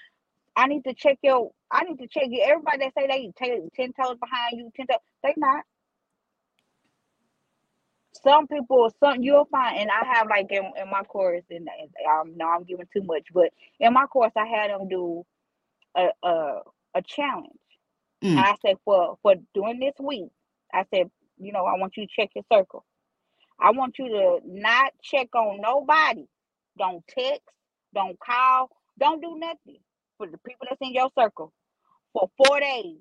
[0.56, 1.52] I need to check your.
[1.70, 2.42] I need to check you.
[2.46, 5.64] Everybody that say they take ten toes behind you, ten toes, they not.
[8.22, 11.68] Some people, some you'll find, and I have like in, in my course, and
[12.11, 15.24] um, no, I'm giving too much, but in my course, I had them do
[15.96, 16.61] a a,
[16.94, 17.50] a challenge.
[18.22, 18.30] Mm.
[18.30, 20.30] And I said for for during this week,
[20.72, 22.85] I said, you know, I want you to check your circle.
[23.61, 26.26] I want you to not check on nobody.
[26.78, 27.42] Don't text,
[27.94, 29.80] don't call, don't do nothing
[30.18, 31.52] for the people that's in your circle
[32.12, 32.96] for four days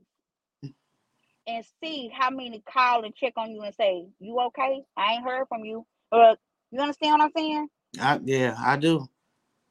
[1.55, 4.81] and see how many call and check on you and say, You okay?
[4.95, 5.85] I ain't heard from you.
[6.11, 7.67] You understand what I'm saying?
[7.99, 9.07] I, yeah, I do.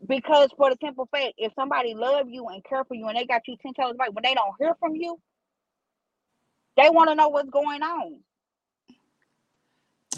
[0.07, 3.25] Because for the simple fact, if somebody love you and care for you and they
[3.25, 5.19] got you ten toes back, when they don't hear from you,
[6.77, 8.21] they want to know what's going on.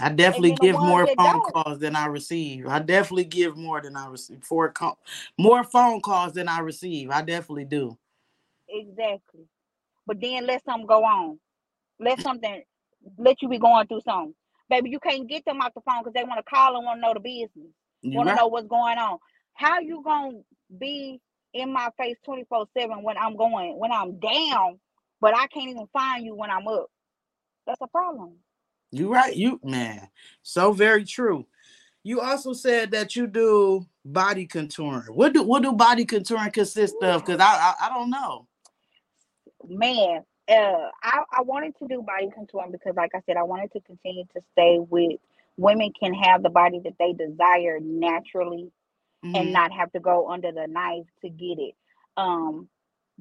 [0.00, 2.66] I definitely give more phone don't- calls than I receive.
[2.66, 4.42] I definitely give more than I receive.
[4.42, 4.98] For call,
[5.38, 7.10] more phone calls than I receive.
[7.10, 7.98] I definitely do.
[8.68, 9.46] Exactly.
[10.06, 11.38] But then let something go on.
[12.00, 12.62] Let something
[13.18, 14.34] let you be going through something.
[14.68, 16.98] Baby, you can't get them off the phone because they want to call and want
[16.98, 17.72] to know the business.
[18.02, 18.34] Want right.
[18.34, 19.18] to know what's going on.
[19.54, 20.38] How you gonna
[20.78, 21.20] be
[21.52, 24.78] in my face 24 7 when I'm going, when I'm down,
[25.20, 26.86] but I can't even find you when I'm up.
[27.66, 28.34] That's a problem.
[28.90, 29.36] You right.
[29.36, 30.08] You man,
[30.42, 31.46] so very true.
[32.02, 35.10] You also said that you do body contouring.
[35.10, 37.24] What do what do body contouring consist of?
[37.24, 38.46] Because I, I I don't know.
[39.68, 43.72] Man, uh, I I wanted to do body contouring because, like I said, I wanted
[43.72, 45.20] to continue to stay with
[45.56, 48.70] women can have the body that they desire naturally
[49.24, 49.36] mm-hmm.
[49.36, 51.74] and not have to go under the knife to get it.
[52.16, 52.68] Um,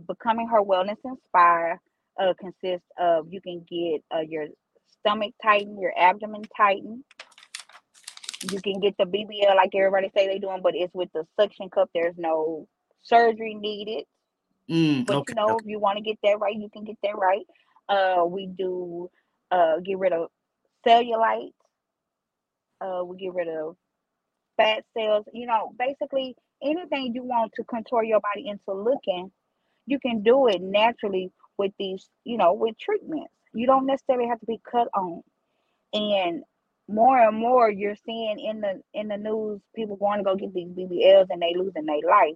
[0.07, 1.81] becoming her wellness inspire
[2.19, 4.47] uh, consists of you can get uh, your
[4.99, 7.03] stomach tighten, your abdomen tighten.
[8.49, 11.69] You can get the BBL like everybody say they doing, but it's with the suction
[11.69, 11.89] cup.
[11.93, 12.67] There's no
[13.01, 14.05] surgery needed.
[14.69, 15.63] Mm, but okay, you know, okay.
[15.63, 17.45] if you want to get that right, you can get that right.
[17.87, 19.09] Uh, we do
[19.51, 20.29] uh, get rid of
[20.85, 21.53] cellulite.
[22.79, 23.75] Uh, we get rid of
[24.57, 25.25] fat cells.
[25.33, 29.31] You know, basically anything you want to contour your body into looking,
[29.87, 33.33] you can do it naturally with these, you know, with treatments.
[33.53, 35.23] You don't necessarily have to be cut on.
[35.93, 36.43] And
[36.87, 40.53] more and more you're seeing in the in the news people going to go get
[40.53, 42.35] these BBLs and they losing their life.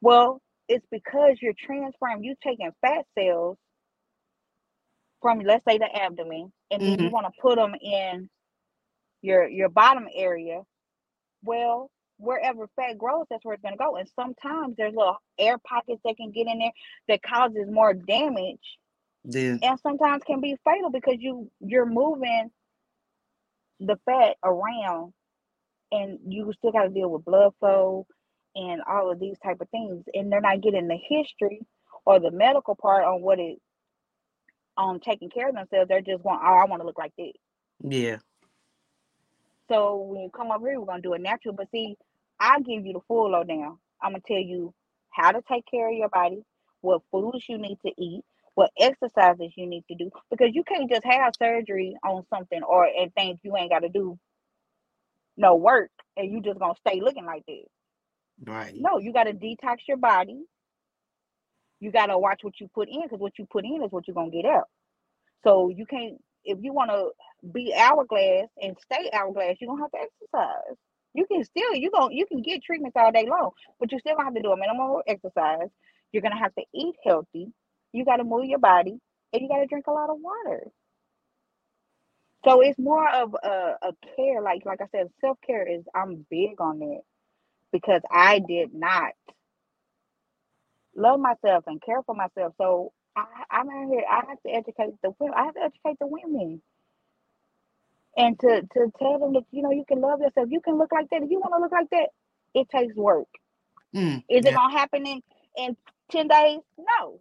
[0.00, 0.40] Well,
[0.72, 3.58] it's because you're transferring, you taking fat cells
[5.20, 7.02] from let's say the abdomen, and mm-hmm.
[7.02, 8.28] you want to put them in
[9.20, 10.62] your your bottom area.
[11.44, 13.96] Well, wherever fat grows, that's where it's gonna go.
[13.96, 16.72] And sometimes there's little air pockets that can get in there
[17.08, 18.78] that causes more damage.
[19.24, 19.56] Yeah.
[19.62, 22.50] And sometimes can be fatal because you you're moving
[23.78, 25.12] the fat around
[25.92, 28.06] and you still got to deal with blood flow
[28.54, 31.60] and all of these type of things and they're not getting the history
[32.04, 33.58] or the medical part on what it
[34.76, 37.32] on taking care of themselves they're just going oh i want to look like this.
[37.84, 38.18] Yeah.
[39.68, 41.96] So when you come over here we're going to do it natural but see
[42.40, 43.78] i give you the full lowdown.
[44.02, 44.74] I'm going to tell you
[45.10, 46.44] how to take care of your body
[46.80, 48.24] what foods you need to eat
[48.54, 52.84] what exercises you need to do because you can't just have surgery on something or
[52.84, 54.18] and think you ain't got to do
[55.36, 57.64] no work and you just gonna stay looking like this.
[58.44, 58.76] Right.
[58.78, 60.42] No, you got to detox your body.
[61.80, 64.06] You got to watch what you put in because what you put in is what
[64.08, 64.68] you're gonna get out.
[65.44, 67.10] So you can't if you want to
[67.52, 70.76] be hourglass and stay hourglass, you're gonna have to exercise.
[71.14, 74.14] You can still you going you can get treatments all day long, but you still
[74.16, 75.68] gonna have to do a minimum exercise.
[76.12, 77.48] You're gonna have to eat healthy
[77.92, 78.98] you got to move your body
[79.32, 80.68] and you got to drink a lot of water.
[82.44, 86.26] So it's more of a, a care, like like I said, self care is I'm
[86.30, 87.02] big on it
[87.72, 89.12] because I did not
[90.96, 92.54] love myself and care for myself.
[92.58, 94.04] So I, I'm out here.
[94.10, 95.34] I have to educate the women.
[95.36, 96.62] I have to educate the women,
[98.16, 100.48] and to to tell them that you know you can love yourself.
[100.50, 101.22] You can look like that.
[101.22, 102.10] If you want to look like that,
[102.54, 103.28] it takes work.
[103.94, 104.50] Mm, is yeah.
[104.50, 105.22] it gonna happen in
[105.56, 105.76] in
[106.10, 106.60] ten days?
[106.78, 107.20] No,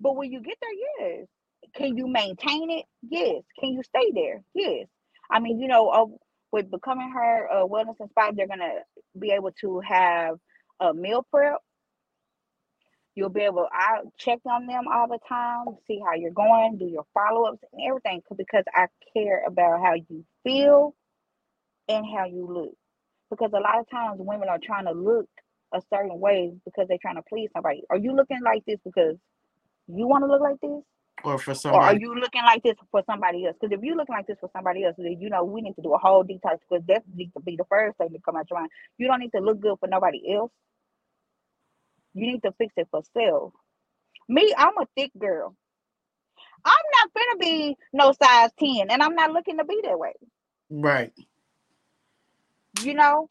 [0.00, 1.26] but when you get there, yes.
[1.74, 2.86] Can you maintain it?
[3.08, 3.42] Yes.
[3.60, 4.42] Can you stay there?
[4.54, 4.86] Yes.
[5.30, 6.06] I mean, you know, uh,
[6.52, 8.80] with becoming her uh, wellness inspired, they're gonna
[9.18, 10.36] be able to have
[10.80, 11.58] a meal prep.
[13.14, 13.68] You'll be able.
[13.72, 17.58] I check on them all the time, see how you're going, do your follow ups
[17.72, 20.94] and everything, because I care about how you feel
[21.88, 22.74] and how you look.
[23.30, 25.28] Because a lot of times women are trying to look
[25.74, 27.82] a certain way because they're trying to please somebody.
[27.90, 29.16] Are you looking like this because
[29.88, 30.82] you want to look like this?
[31.24, 31.84] Or for somebody.
[31.84, 33.56] Or are you looking like this for somebody else?
[33.60, 35.82] Because if you're looking like this for somebody else, then you know we need to
[35.82, 38.46] do a whole detox because that needs to be the first thing to come out
[38.50, 38.70] your mind.
[38.98, 40.52] You don't need to look good for nobody else.
[42.14, 43.52] You need to fix it for self.
[44.28, 45.54] Me, I'm a thick girl.
[46.64, 50.12] I'm not gonna be no size 10, and I'm not looking to be that way.
[50.70, 51.12] Right.
[52.82, 53.30] You know,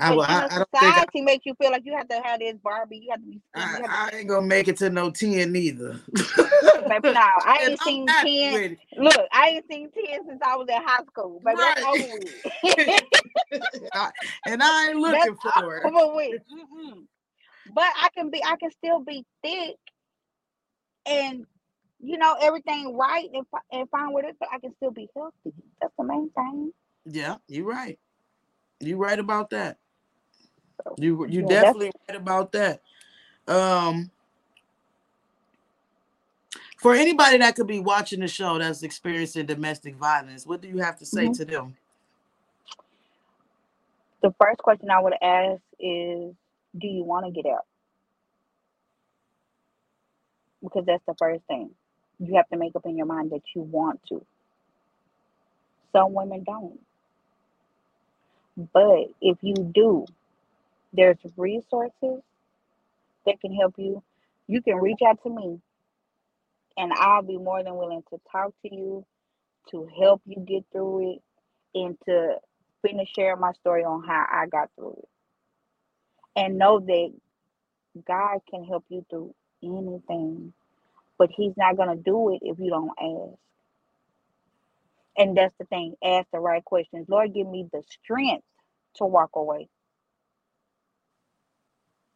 [0.00, 2.40] I, I, I don't society think I, makes you feel like you have to have
[2.40, 3.02] this Barbie.
[3.04, 3.40] You have to be.
[3.54, 6.00] I, to I ain't gonna make it to no ten neither.
[6.88, 8.78] baby, no, I ain't seen ten.
[8.96, 11.42] Look, I ain't seen ten since I was in high school.
[11.44, 11.76] Baby, right.
[14.46, 15.82] and I ain't looking that's for it.
[15.82, 17.04] Come on, mm
[17.74, 18.42] But I can be.
[18.42, 19.76] I can still be thick,
[21.06, 21.46] and
[22.00, 24.36] you know everything right and, and fine with it.
[24.40, 25.52] But I can still be healthy.
[25.80, 26.72] That's the main thing.
[27.04, 27.98] Yeah, you're right.
[28.80, 29.76] You're right about that.
[30.98, 32.82] You you yeah, definitely right about that.
[33.48, 34.10] Um
[36.78, 40.78] for anybody that could be watching the show that's experiencing domestic violence, what do you
[40.78, 41.32] have to say mm-hmm.
[41.32, 41.76] to them?
[44.22, 46.34] The first question I would ask is
[46.78, 47.66] do you want to get out?
[50.62, 51.70] Because that's the first thing.
[52.18, 54.24] You have to make up in your mind that you want to.
[55.92, 56.78] Some women don't.
[58.72, 60.06] But if you do,
[60.92, 62.22] there's resources
[63.26, 64.02] that can help you,
[64.48, 65.60] you can reach out to me
[66.78, 69.06] and I'll be more than willing to talk to you,
[69.70, 71.22] to help you get through it,
[71.74, 72.36] and to
[72.86, 75.08] finish sharing my story on how I got through it.
[76.36, 77.12] And know that
[78.06, 80.52] God can help you through anything,
[81.18, 83.38] but He's not going to do it if you don't ask.
[85.18, 87.08] And that's the thing ask the right questions.
[87.08, 88.44] Lord, give me the strength
[88.96, 89.68] to walk away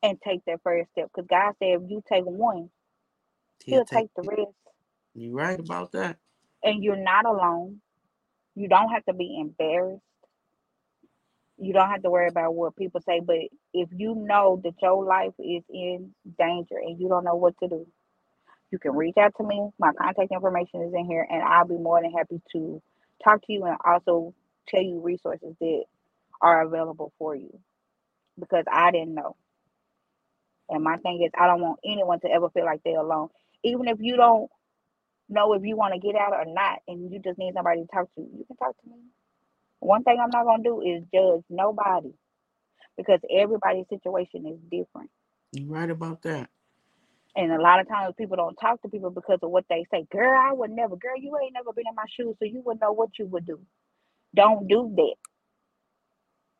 [0.04, 1.10] and take that first step.
[1.14, 2.70] Because God said, if you take one,
[3.66, 4.52] He'll, He'll take, take the rest.
[5.14, 6.18] You're right about that.
[6.64, 7.80] And you're not alone.
[8.56, 10.02] You don't have to be embarrassed.
[11.58, 13.20] You don't have to worry about what people say.
[13.24, 13.38] But
[13.74, 17.68] if you know that your life is in danger and you don't know what to
[17.68, 17.86] do,
[18.72, 19.70] you can reach out to me.
[19.78, 22.82] My contact information is in here, and I'll be more than happy to
[23.24, 24.34] talk to you and also
[24.68, 25.84] tell you resources that
[26.42, 27.58] are available for you
[28.40, 29.36] because I didn't know.
[30.68, 33.28] And my thing is, I don't want anyone to ever feel like they're alone.
[33.62, 34.50] Even if you don't
[35.28, 37.86] know if you want to get out or not, and you just need somebody to
[37.92, 38.96] talk to, you can talk to me.
[39.80, 42.12] One thing I'm not gonna do is judge nobody
[42.96, 45.10] because everybody's situation is different.
[45.52, 46.48] You're right about that.
[47.36, 50.06] And a lot of times people don't talk to people because of what they say.
[50.12, 50.96] Girl, I would never.
[50.96, 53.44] Girl, you ain't never been in my shoes, so you would know what you would
[53.46, 53.60] do.
[54.34, 55.14] Don't do that.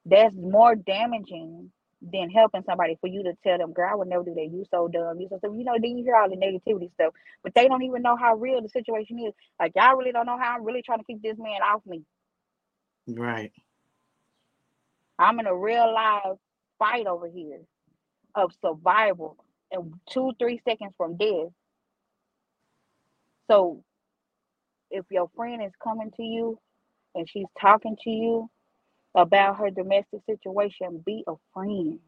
[0.07, 1.71] That's more damaging
[2.13, 4.51] than helping somebody for you to tell them, girl, I would never do that.
[4.53, 5.21] You so dumb.
[5.21, 5.55] You so dumb.
[5.59, 8.35] You know, then you hear all the negativity stuff, but they don't even know how
[8.35, 9.33] real the situation is.
[9.59, 12.03] Like y'all really don't know how I'm really trying to keep this man off me.
[13.07, 13.53] Right.
[15.19, 16.37] I'm in a real live
[16.79, 17.61] fight over here
[18.35, 19.37] of survival
[19.71, 21.49] and two, three seconds from death.
[23.51, 23.85] So
[24.91, 26.59] if your friend is coming to you
[27.15, 28.51] and she's talking to you
[29.15, 31.99] about her domestic situation, be a friend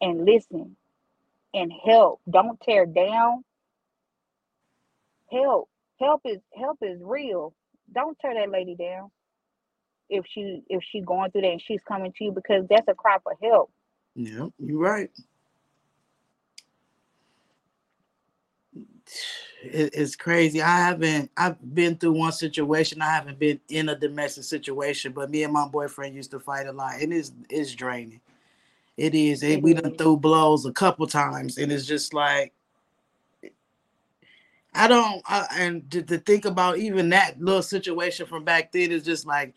[0.00, 0.76] and listen
[1.54, 2.20] and help.
[2.28, 3.44] Don't tear down.
[5.30, 5.68] Help.
[6.00, 7.54] Help is help is real.
[7.94, 9.10] Don't tear that lady down.
[10.08, 12.94] If she if she going through that and she's coming to you because that's a
[12.94, 13.70] cry for help.
[14.14, 15.10] Yeah, you're right.
[19.64, 20.60] It's crazy.
[20.60, 21.30] I haven't.
[21.36, 23.00] I've been through one situation.
[23.00, 26.66] I haven't been in a domestic situation, but me and my boyfriend used to fight
[26.66, 28.20] a lot, and it's it's draining.
[28.96, 29.42] It is.
[29.42, 32.52] It, we done threw blows a couple times, and it's just like
[34.74, 35.22] I don't.
[35.28, 39.54] And to, to think about even that little situation from back then is just like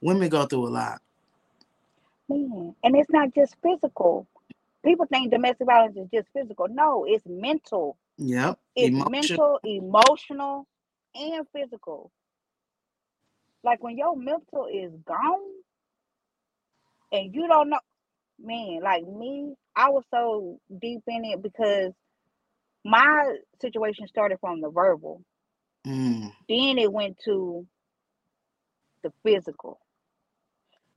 [0.00, 1.02] women go through a lot.
[2.28, 4.26] Man, and it's not just physical.
[4.84, 6.68] People think domestic violence is just physical.
[6.68, 7.96] No, it's mental.
[8.20, 8.58] Yep.
[8.76, 9.10] It's Emotion.
[9.10, 10.66] mental, emotional,
[11.14, 12.12] and physical.
[13.64, 15.40] Like when your mental is gone
[17.12, 17.80] and you don't know,
[18.40, 21.92] man, like me, I was so deep in it because
[22.84, 25.22] my situation started from the verbal.
[25.86, 26.32] Mm.
[26.48, 27.66] Then it went to
[29.02, 29.80] the physical.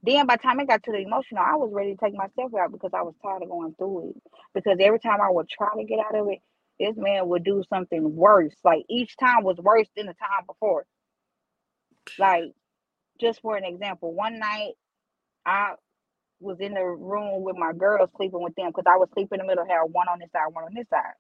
[0.04, 2.52] Then by the time it got to the emotional, I was ready to take myself
[2.60, 4.22] out because I was tired of going through it.
[4.54, 6.40] Because every time I would try to get out of it,
[6.80, 8.56] this man would do something worse.
[8.64, 10.86] Like each time was worse than the time before.
[12.18, 12.54] Like,
[13.20, 14.74] just for an example, one night
[15.46, 15.74] I
[16.42, 19.48] was in the room with my girls sleeping with them because I was sleeping in
[19.48, 21.14] the middle, had one on this side, one on this side.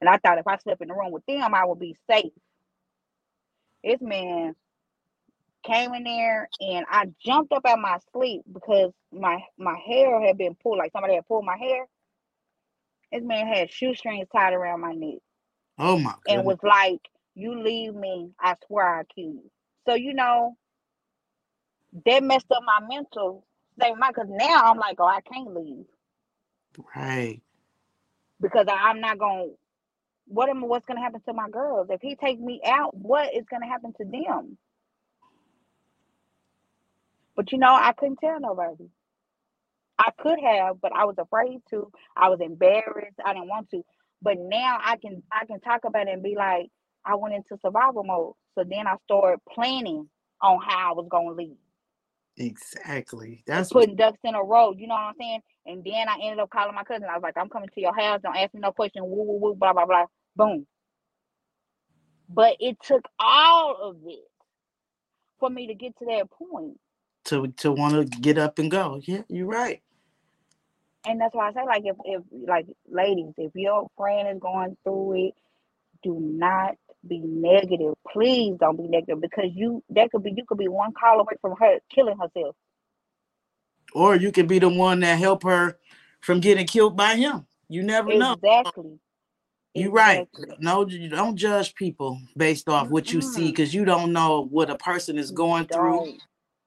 [0.00, 2.32] And I thought if I slept in the room with them, I would be safe.
[3.84, 4.54] This man
[5.64, 10.38] came in there and I jumped up at my sleep because my my hair had
[10.38, 11.86] been pulled, like somebody had pulled my hair.
[13.12, 15.18] This man had shoestrings tied around my neck.
[15.78, 16.20] Oh my God.
[16.28, 17.00] And was like,
[17.34, 19.50] You leave me, I swear I'll kill you.
[19.86, 20.56] So, you know,
[22.06, 23.44] that messed up my mental
[23.78, 25.86] state my because now I'm like, oh, I can't leave.
[26.96, 27.40] Right.
[28.40, 29.46] Because I, I'm not gonna
[30.26, 31.88] what am what's gonna happen to my girls?
[31.90, 34.56] If he take me out, what is gonna happen to them?
[37.36, 38.84] But you know, I couldn't tell nobody.
[39.98, 41.90] I could have, but I was afraid to.
[42.16, 43.18] I was embarrassed.
[43.24, 43.82] I didn't want to.
[44.22, 46.68] But now I can I can talk about it and be like,
[47.04, 48.34] I went into survival mode.
[48.56, 50.08] So then I started planning
[50.40, 51.56] on how I was gonna leave.
[52.36, 53.42] Exactly.
[53.46, 53.98] That's putting what...
[53.98, 54.72] ducks in a row.
[54.72, 55.40] You know what I'm saying?
[55.66, 57.04] And then I ended up calling my cousin.
[57.04, 58.20] I was like, I'm coming to your house.
[58.22, 59.04] Don't ask me no question.
[59.04, 59.54] Woo woo woo.
[59.54, 60.06] Blah blah blah.
[60.36, 60.66] Boom.
[62.28, 64.16] But it took all of this
[65.38, 66.78] for me to get to that point.
[67.26, 69.00] To to want to get up and go.
[69.04, 69.80] Yeah, you're right
[71.06, 74.76] and that's why I say, like, if, if like ladies, if your friend is going
[74.84, 75.34] through it,
[76.02, 77.94] do not be negative.
[78.12, 81.34] Please don't be negative because you that could be you could be one call away
[81.40, 82.54] from her killing herself.
[83.94, 85.78] Or you could be the one that help her
[86.20, 87.46] from getting killed by him.
[87.68, 88.34] You never know.
[88.34, 88.98] Exactly.
[89.74, 90.28] You're right.
[90.58, 94.68] No, you don't judge people based off what you see because you don't know what
[94.68, 96.18] a person is going through.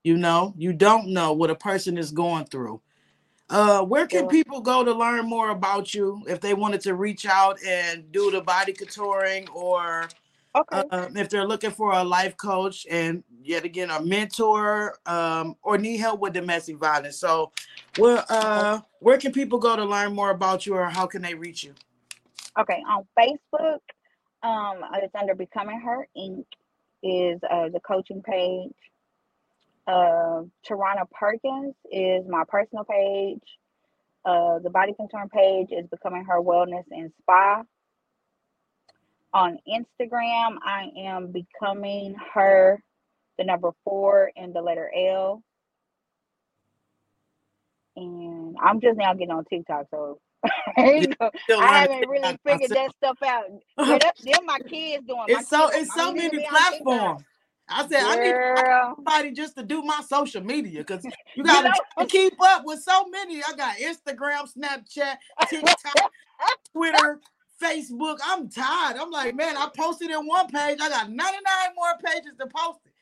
[0.06, 2.80] You know, you don't know what a person is going through.
[3.50, 7.26] Uh, where can people go to learn more about you if they wanted to reach
[7.26, 10.08] out and do the body contouring or
[10.54, 10.84] Okay.
[10.92, 15.76] uh, if they're looking for a life coach and yet again a mentor um, or
[15.76, 17.18] need help with domestic violence?
[17.18, 17.50] So,
[17.96, 21.34] where uh, where can people go to learn more about you or how can they
[21.34, 21.74] reach you?
[22.60, 23.80] Okay, on Facebook,
[24.44, 26.44] um, it's under Becoming Her Inc.
[27.02, 28.70] is uh, the coaching page.
[29.86, 33.42] Uh, Taronna Perkins is my personal page.
[34.24, 37.62] Uh, the Body Contouring page is Becoming Her Wellness and Spa.
[39.32, 42.82] On Instagram, I am becoming her,
[43.38, 45.42] the number four and the letter L.
[47.94, 50.18] And I'm just now getting on TikTok, so
[50.78, 51.30] you know,
[51.60, 52.70] I haven't really figured myself.
[52.70, 53.44] that stuff out.
[53.78, 55.24] Yeah, that's them my kids doing.
[55.28, 56.82] It's so kids, it's so many be on TikTok.
[56.84, 57.24] platforms.
[57.68, 61.72] I said I need somebody just to do my social media because you you gotta
[61.98, 63.42] know, keep up with so many.
[63.42, 65.16] I got Instagram, Snapchat,
[65.48, 66.12] TikTok,
[66.72, 67.20] Twitter,
[67.62, 68.18] Facebook.
[68.24, 68.96] I'm tired.
[68.98, 70.78] I'm like, man, I posted in one page.
[70.80, 71.42] I got 99
[71.74, 72.92] more pages to post it.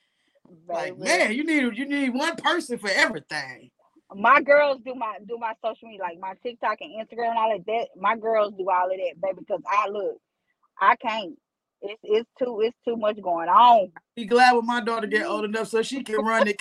[0.68, 3.70] Like, man, you need you need one person for everything.
[4.14, 7.54] my girls do my do my social media like my TikTok and Instagram and all
[7.56, 7.88] of that.
[7.98, 9.38] My girls do all of that, baby.
[9.40, 10.16] Because I look,
[10.80, 11.36] I can't.
[11.84, 13.92] It's it's too it's too much going on.
[14.16, 16.60] Be glad when my daughter get old enough so she can run it.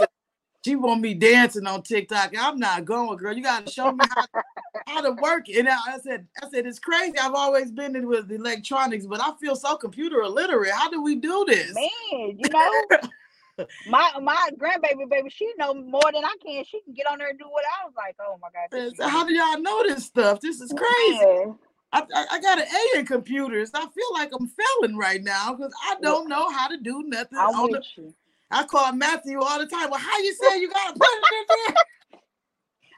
[0.65, 2.33] She want me dancing on TikTok.
[2.37, 3.33] I'm not going, girl.
[3.33, 4.43] You gotta show me how,
[4.87, 5.59] how to work it.
[5.59, 7.17] And I I said, I said, it's crazy.
[7.17, 10.71] I've always been in with electronics, but I feel so computer illiterate.
[10.71, 11.73] How do we do this?
[11.73, 16.65] Man, you know, my my grandbaby baby, she know more than I can.
[16.65, 18.15] She can get on there and do what I was like.
[18.19, 20.41] Oh my god, Man, this so is how do y'all know this stuff?
[20.41, 21.25] This is crazy.
[21.25, 21.55] Man,
[21.93, 23.69] I, I, got an A in computers.
[23.73, 27.37] I feel like I'm failing right now because I don't know how to do nothing.
[27.37, 28.13] I'm on the, you.
[28.49, 29.91] I call Matthew all the time.
[29.91, 31.75] Well, how you say you gotta put it in there?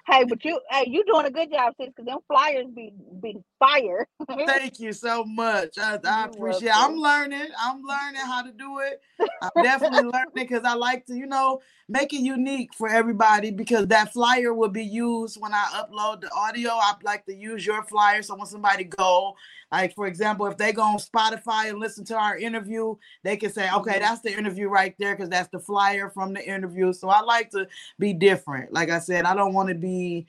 [0.08, 1.88] Hey, but you, hey, you doing a good job, sis.
[1.88, 2.94] Because them flyers be
[3.24, 4.08] be fire.
[4.46, 5.78] Thank you so much.
[5.78, 6.70] I, I appreciate.
[6.70, 6.76] it.
[6.78, 7.48] I'm learning.
[7.60, 9.02] I'm learning how to do it.
[9.42, 13.88] I'm definitely learning because I like to, you know, make it unique for everybody because
[13.88, 16.72] that flyer will be used when I upload the audio.
[16.72, 18.22] I like to use your flyer.
[18.22, 19.36] So when somebody go,
[19.72, 23.52] like for example, if they go on Spotify and listen to our interview, they can
[23.52, 24.00] say, okay, Mhm.
[24.00, 26.94] that's the interview right there because that's the flyer from the interview.
[26.94, 27.68] So I like to
[28.00, 28.74] be different.
[28.74, 30.28] Like I said, I don't want to be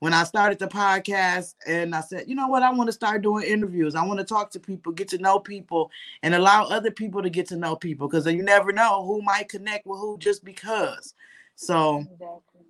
[0.00, 3.22] when I started the podcast and I said, you know what, I want to start
[3.22, 3.94] doing interviews.
[3.94, 5.90] I want to talk to people, get to know people,
[6.22, 9.48] and allow other people to get to know people because you never know who might
[9.48, 11.14] connect with who just because.
[11.56, 12.66] So Exactly.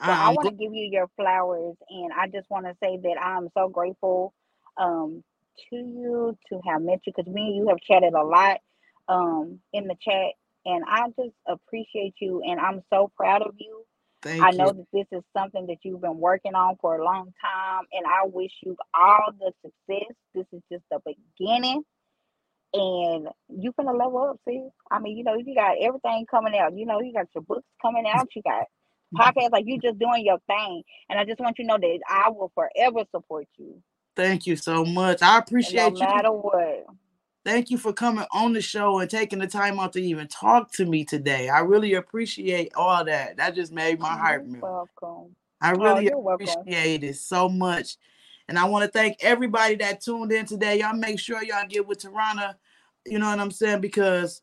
[0.00, 2.98] Well, I I'm want to give you your flowers, and I just want to say
[3.02, 4.32] that I'm so grateful
[4.78, 5.22] um,
[5.68, 8.60] to you to have met you because me and you have chatted a lot
[9.08, 10.32] um, in the chat,
[10.64, 13.84] and I just appreciate you, and I'm so proud of you.
[14.22, 14.58] Thank I you.
[14.58, 18.06] know that this is something that you've been working on for a long time, and
[18.06, 20.14] I wish you all the success.
[20.34, 21.00] This is just the
[21.38, 21.82] beginning,
[22.74, 24.40] and you're gonna level up.
[24.48, 26.76] See, I mean, you know, you got everything coming out.
[26.76, 28.28] You know, you got your books coming out.
[28.34, 28.64] You got
[29.14, 32.00] podcasts like you're just doing your thing, and I just want you to know that
[32.08, 33.82] I will forever support you,
[34.16, 35.22] Thank you so much.
[35.22, 36.06] I no appreciate you.
[36.06, 36.86] No matter what.
[37.44, 40.72] Thank you for coming on the show and taking the time out to even talk
[40.72, 41.48] to me today.
[41.48, 43.38] I really appreciate all that.
[43.38, 44.62] That just made my heart melt.
[44.62, 45.34] welcome.
[45.62, 46.46] I Oh, really welcome.
[46.46, 47.96] appreciate it so much.
[48.48, 50.80] And I want to thank everybody that tuned in today.
[50.80, 52.56] Y'all make sure y'all get with Taronna,
[53.06, 53.80] you know what I'm saying?
[53.80, 54.42] Because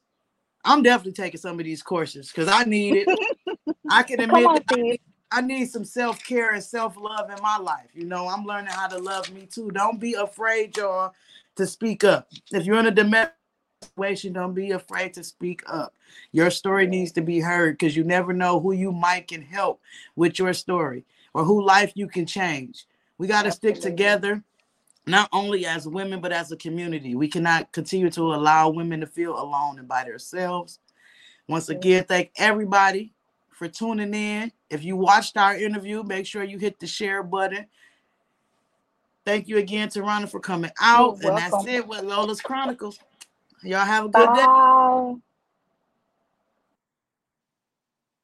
[0.66, 3.12] I'm definitely taking some of these courses because I need it.
[3.90, 7.90] I can admit on, I need, I need some self-care and self-love in my life.
[7.94, 9.72] You know, I'm learning how to love me too.
[9.72, 11.14] Don't be afraid, y'all,
[11.58, 12.30] to speak up.
[12.52, 13.34] If you're in a domestic
[13.84, 15.94] situation, don't be afraid to speak up.
[16.32, 19.82] Your story needs to be heard because you never know who you might can help
[20.16, 22.86] with your story or who life you can change.
[23.18, 24.44] We got to stick together,
[25.06, 27.16] not only as women, but as a community.
[27.16, 30.80] We cannot continue to allow women to feel alone and by themselves.
[31.48, 33.14] Once again, thank everybody
[33.52, 34.52] for tuning in.
[34.70, 37.66] If you watched our interview, make sure you hit the share button.
[39.28, 41.22] Thank you again, Taronna, for coming out.
[41.22, 42.98] And that's it with Lola's Chronicles.
[43.62, 44.46] Y'all have a good day.
[44.46, 45.16] Bye.